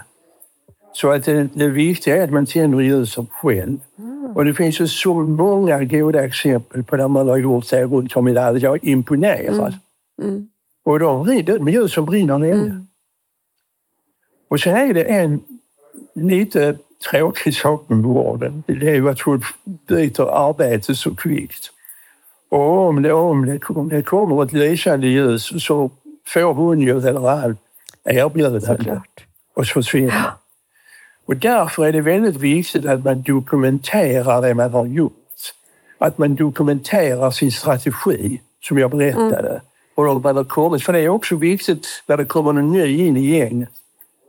Så 0.95 1.11
att 1.11 1.25
det, 1.25 1.49
det 1.53 1.67
viktiga 1.67 2.17
är 2.17 2.23
att 2.23 2.31
man 2.31 2.45
tänder 2.45 2.79
ljuset 2.79 3.29
själv. 3.29 3.79
Och 4.35 4.45
det 4.45 4.53
finns 4.53 4.79
ju 4.79 4.87
så 4.87 5.13
många 5.13 5.83
goda 5.83 6.25
exempel 6.25 6.83
på 6.83 6.97
där 6.97 7.07
man 7.07 7.27
har 7.27 7.37
gjort 7.37 7.69
det 7.69 7.83
runt 7.83 8.15
om 8.15 8.27
i 8.27 8.33
landet. 8.33 8.63
Jag 8.63 8.75
är 8.75 8.89
imponerad. 8.89 9.73
Mm. 10.21 10.49
Och 10.85 10.99
de, 10.99 11.41
de 11.41 11.69
ljus 11.69 11.93
som 11.93 12.05
brinner 12.05 12.39
länge. 12.39 12.53
Mm. 12.53 12.87
Och 14.47 14.59
sen 14.59 14.75
är 14.75 14.93
det 14.93 15.03
en 15.03 15.39
lite 16.13 16.77
tråkig 17.11 17.55
sak 17.55 17.89
med 17.89 17.97
vården. 17.97 18.63
Det 18.67 18.89
är 18.89 18.95
ju 18.95 19.09
att 19.09 19.21
folk 19.21 19.43
byter 19.63 20.49
arbete 20.49 20.95
så 20.95 21.15
kvickt. 21.15 21.71
Och 22.49 22.87
om 22.87 23.01
det, 23.01 23.13
om 23.13 23.45
det, 23.45 23.69
om 23.69 23.89
det 23.89 24.01
kommer 24.01 24.43
ett 24.43 24.53
lysande 24.53 25.07
ljus 25.07 25.65
så 25.65 25.91
får 26.27 26.53
hon 26.53 26.79
ju 26.79 27.07
eller 27.07 27.19
han 27.19 27.57
erbjudande 28.03 29.01
och 29.53 29.67
så 29.67 29.73
försvinner. 29.73 30.31
Och 31.25 31.35
därför 31.35 31.85
är 31.85 31.91
det 31.91 32.01
väldigt 32.01 32.35
viktigt 32.35 32.85
att 32.85 33.03
man 33.03 33.21
dokumenterar 33.21 34.41
det 34.41 34.53
man 34.53 34.71
har 34.71 34.85
gjort. 34.85 35.11
Att 35.97 36.17
man 36.17 36.35
dokumenterar 36.35 37.31
sin 37.31 37.51
strategi, 37.51 38.41
som 38.61 38.77
jag 38.77 38.91
berättade. 38.91 39.61
Och 39.95 40.07
om 40.07 40.21
man 40.21 40.35
har 40.37 40.43
kommit, 40.43 40.83
för 40.83 40.93
det 40.93 40.99
är 40.99 41.09
också 41.09 41.35
viktigt 41.35 41.87
när 42.07 42.17
det 42.17 42.25
kommer 42.25 42.53
någon 42.53 42.71
ny 42.71 42.97
in 43.07 43.17
i 43.17 43.37
gänget. 43.37 43.69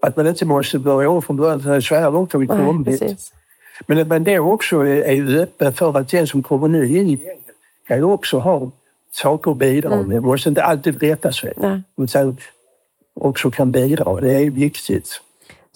Att 0.03 0.17
man 0.17 0.27
inte 0.27 0.45
måste 0.45 0.79
börja 0.79 1.11
om 1.11 1.23
från 1.23 1.37
början, 1.37 1.83
så 1.83 1.95
här 1.95 2.11
långt 2.11 2.33
har 2.33 2.41
vi 2.41 2.47
Nej, 2.47 2.67
kommit. 2.67 3.01
precis. 3.01 3.33
Men 3.87 3.99
att 3.99 4.09
man 4.09 4.25
då 4.25 4.39
också 4.53 4.87
är- 4.87 5.37
öppen 5.43 5.73
för 5.73 5.99
att 5.99 6.09
den 6.09 6.27
som 6.27 6.43
kommer 6.43 6.69
ny 6.69 6.99
in 6.99 7.07
i 7.09 7.15
gänget 7.15 7.47
kan 7.89 8.05
också 8.05 8.39
ha 8.39 8.71
saker 9.13 9.51
att 9.51 9.57
bidra 9.57 9.93
Mm. 9.95 10.07
med. 10.09 10.23
Man 10.23 10.31
måste 10.31 10.49
inte 10.49 10.63
alltid 10.65 11.03
rätta 11.03 11.33
sig. 11.33 11.53
Nej. 11.57 11.83
Utan 11.99 12.37
också 13.15 13.51
kan 13.51 13.73
bidra. 13.73 14.21
Det 14.21 14.33
är 14.35 14.51
viktigt. 14.51 15.21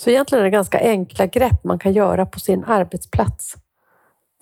Så 0.00 0.10
egentligen 0.10 0.40
är 0.40 0.44
det 0.44 0.50
ganska 0.50 0.78
enkla 0.80 1.26
grepp 1.26 1.64
man 1.64 1.78
kan 1.78 1.92
göra 1.92 2.26
på 2.26 2.40
sin 2.40 2.64
arbetsplats 2.64 3.56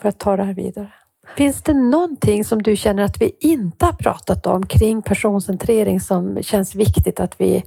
för 0.00 0.08
att 0.08 0.18
ta 0.18 0.36
det 0.36 0.44
här 0.44 0.54
vidare. 0.54 0.92
Finns 1.36 1.62
det 1.62 1.74
någonting 1.74 2.44
som 2.44 2.62
du 2.62 2.76
känner 2.76 3.02
att 3.02 3.20
vi 3.20 3.36
inte 3.40 3.84
har 3.84 3.92
pratat 3.92 4.46
om 4.46 4.66
kring 4.66 5.02
personcentrering 5.02 6.00
som 6.00 6.42
känns 6.42 6.74
viktigt 6.74 7.20
att 7.20 7.40
vi 7.40 7.64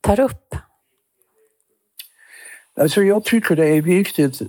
tar 0.00 0.20
upp? 0.20 0.56
Alltså 2.76 3.02
jag 3.02 3.24
tycker 3.24 3.56
det 3.56 3.66
är 3.66 3.82
viktigt 3.82 4.40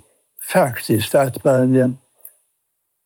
faktiskt 0.52 1.16
att 1.16 1.44
man 1.44 1.76
eh, 1.76 1.90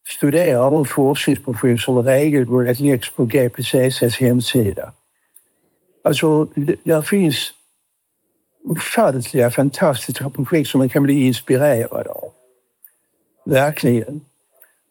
studerar 0.07 0.71
de 0.71 0.85
forskningsprojekt 0.85 1.81
som 1.81 2.03
regelbundet 2.03 2.79
läggs 2.79 3.09
på 3.09 3.25
GPCCs 3.25 4.19
hemsida. 4.19 4.93
Alltså, 6.03 6.45
där 6.83 7.01
finns 7.01 7.53
ofantliga, 8.65 9.51
fantastiska 9.51 10.29
projekt 10.29 10.69
som 10.69 10.79
man 10.79 10.89
kan 10.89 11.03
bli 11.03 11.27
inspirerad 11.27 12.07
av. 12.07 12.31
Verkligen. 13.45 14.21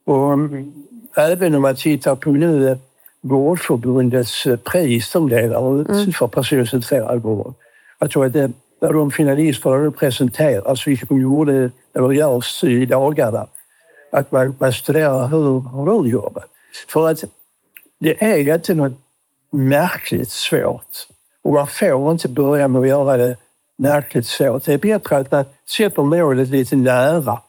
Och 0.04 0.32
mm, 0.32 0.72
även 1.16 1.54
om 1.54 1.62
man 1.62 1.76
tittar 1.76 2.16
på 2.16 2.30
nu 2.30 2.70
eh, 2.70 2.78
Vårdförbundets 3.20 4.46
eh, 4.46 4.56
pris 4.56 5.08
som 5.08 5.28
delar 5.28 5.80
ut 5.80 6.16
för 6.16 6.26
personcentrerad 6.26 7.22
vård. 7.22 7.54
Jag 7.98 8.10
tror 8.10 8.26
att 8.26 8.32
det, 8.32 8.50
när 8.80 8.92
de 8.92 9.10
finalisterna 9.10 9.90
presenteras, 9.90 10.86
vilket 10.86 11.08
de 11.08 11.20
gjorde, 11.20 11.70
eller 11.94 12.12
görs 12.12 12.64
i 12.64 12.86
dagarna, 12.86 13.46
att 14.12 14.32
man, 14.32 14.56
man 14.58 14.72
studerar 14.72 15.28
hur 15.28 15.60
har 15.60 15.86
de 15.86 16.06
jobbat. 16.06 16.48
För 16.88 17.08
att 17.08 17.24
det 17.98 18.24
är 18.24 18.54
inte 18.54 18.74
något 18.74 18.92
märkligt 19.50 20.30
svårt. 20.30 21.06
Och 21.42 21.52
man 21.52 21.66
får 21.66 22.12
inte 22.12 22.28
börja 22.28 22.68
med 22.68 22.80
att 22.80 22.88
göra 22.88 23.16
det 23.16 23.36
märkligt 23.78 24.26
svårt. 24.26 24.64
Det 24.64 24.72
är 24.72 24.78
bättre 24.78 25.16
att 25.16 25.30
man 25.30 25.44
sätter 25.66 26.02
målet 26.02 26.48
lite 26.48 26.76
nära 26.76 27.40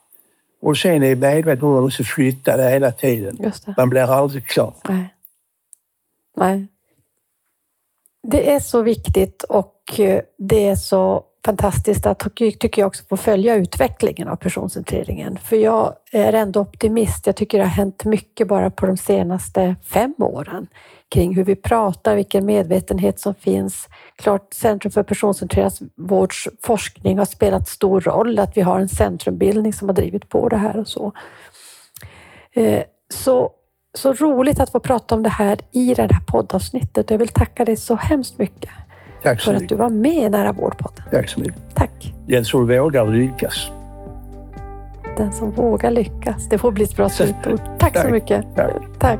och 0.61 0.77
sen 0.77 1.03
är 1.03 1.15
medveten 1.15 1.63
om 1.63 1.69
att 1.69 1.75
man 1.75 1.83
måste 1.83 2.03
flytta 2.03 2.57
det 2.57 2.69
hela 2.69 2.91
tiden. 2.91 3.35
Det. 3.35 3.73
Man 3.77 3.89
blir 3.89 4.01
aldrig 4.01 4.45
klar. 4.45 4.73
Nej. 4.89 5.13
Nej. 6.37 6.67
Det 8.23 8.51
är 8.51 8.59
så 8.59 8.81
viktigt 8.81 9.43
och 9.43 9.99
eh, 9.99 10.21
det 10.37 10.67
är 10.67 10.75
så 10.75 11.23
fantastiskt 11.45 12.05
att 12.05 12.35
tycker 12.35 12.81
jag 12.81 12.87
också 12.87 13.03
få 13.09 13.17
följa 13.17 13.55
utvecklingen 13.55 14.27
av 14.27 14.35
personcentreringen. 14.35 15.37
För 15.37 15.55
jag 15.55 15.93
är 16.11 16.33
ändå 16.33 16.59
optimist. 16.59 17.27
Jag 17.27 17.35
tycker 17.35 17.57
det 17.57 17.63
har 17.63 17.71
hänt 17.71 18.05
mycket 18.05 18.47
bara 18.47 18.69
på 18.69 18.85
de 18.85 18.97
senaste 18.97 19.75
fem 19.83 20.15
åren 20.17 20.67
kring 21.09 21.35
hur 21.35 21.43
vi 21.43 21.55
pratar, 21.55 22.15
vilken 22.15 22.45
medvetenhet 22.45 23.19
som 23.19 23.35
finns. 23.35 23.87
Klart 24.15 24.53
Centrum 24.53 24.91
för 24.91 25.03
personcentrerad 25.03 25.73
vårds 25.95 26.47
forskning 26.63 27.17
har 27.17 27.25
spelat 27.25 27.67
stor 27.67 28.01
roll, 28.01 28.39
att 28.39 28.57
vi 28.57 28.61
har 28.61 28.79
en 28.79 28.89
centrumbildning 28.89 29.73
som 29.73 29.89
har 29.89 29.95
drivit 29.95 30.29
på 30.29 30.49
det 30.49 30.57
här 30.57 30.77
och 30.77 30.87
så. 30.87 31.11
Eh, 32.53 32.83
så, 33.13 33.51
så 33.97 34.13
roligt 34.13 34.59
att 34.59 34.71
få 34.71 34.79
prata 34.79 35.15
om 35.15 35.23
det 35.23 35.29
här 35.29 35.59
i 35.71 35.93
det 35.93 36.01
här 36.01 36.23
poddavsnittet. 36.27 37.09
Jag 37.09 37.17
vill 37.17 37.27
tacka 37.27 37.65
dig 37.65 37.75
så 37.75 37.95
hemskt 37.95 38.37
mycket 38.37 38.69
Tack 39.23 39.41
så 39.41 39.45
för 39.45 39.55
att 39.55 39.61
mycket. 39.61 39.77
du 39.77 39.83
var 39.83 39.89
med 39.89 40.15
i 40.25 40.29
Nära 40.29 40.51
vårdpodden. 40.51 41.03
Tack 41.11 41.29
så 41.29 41.39
mycket. 41.39 41.55
Tack! 41.75 42.13
Den 42.27 42.45
som 42.45 42.67
vågar 42.67 43.07
lyckas. 43.07 43.71
Den 45.17 45.31
som 45.33 45.51
vågar 45.51 45.91
lyckas. 45.91 46.49
Det 46.49 46.57
får 46.57 46.71
bli 46.71 46.83
ett 46.83 46.95
bra 46.95 47.09
slutord. 47.09 47.59
Tack 47.79 47.95
så 47.97 48.01
Tack. 48.01 48.11
mycket. 48.11 48.45
Tack. 48.55 48.71
Tack. 48.99 49.19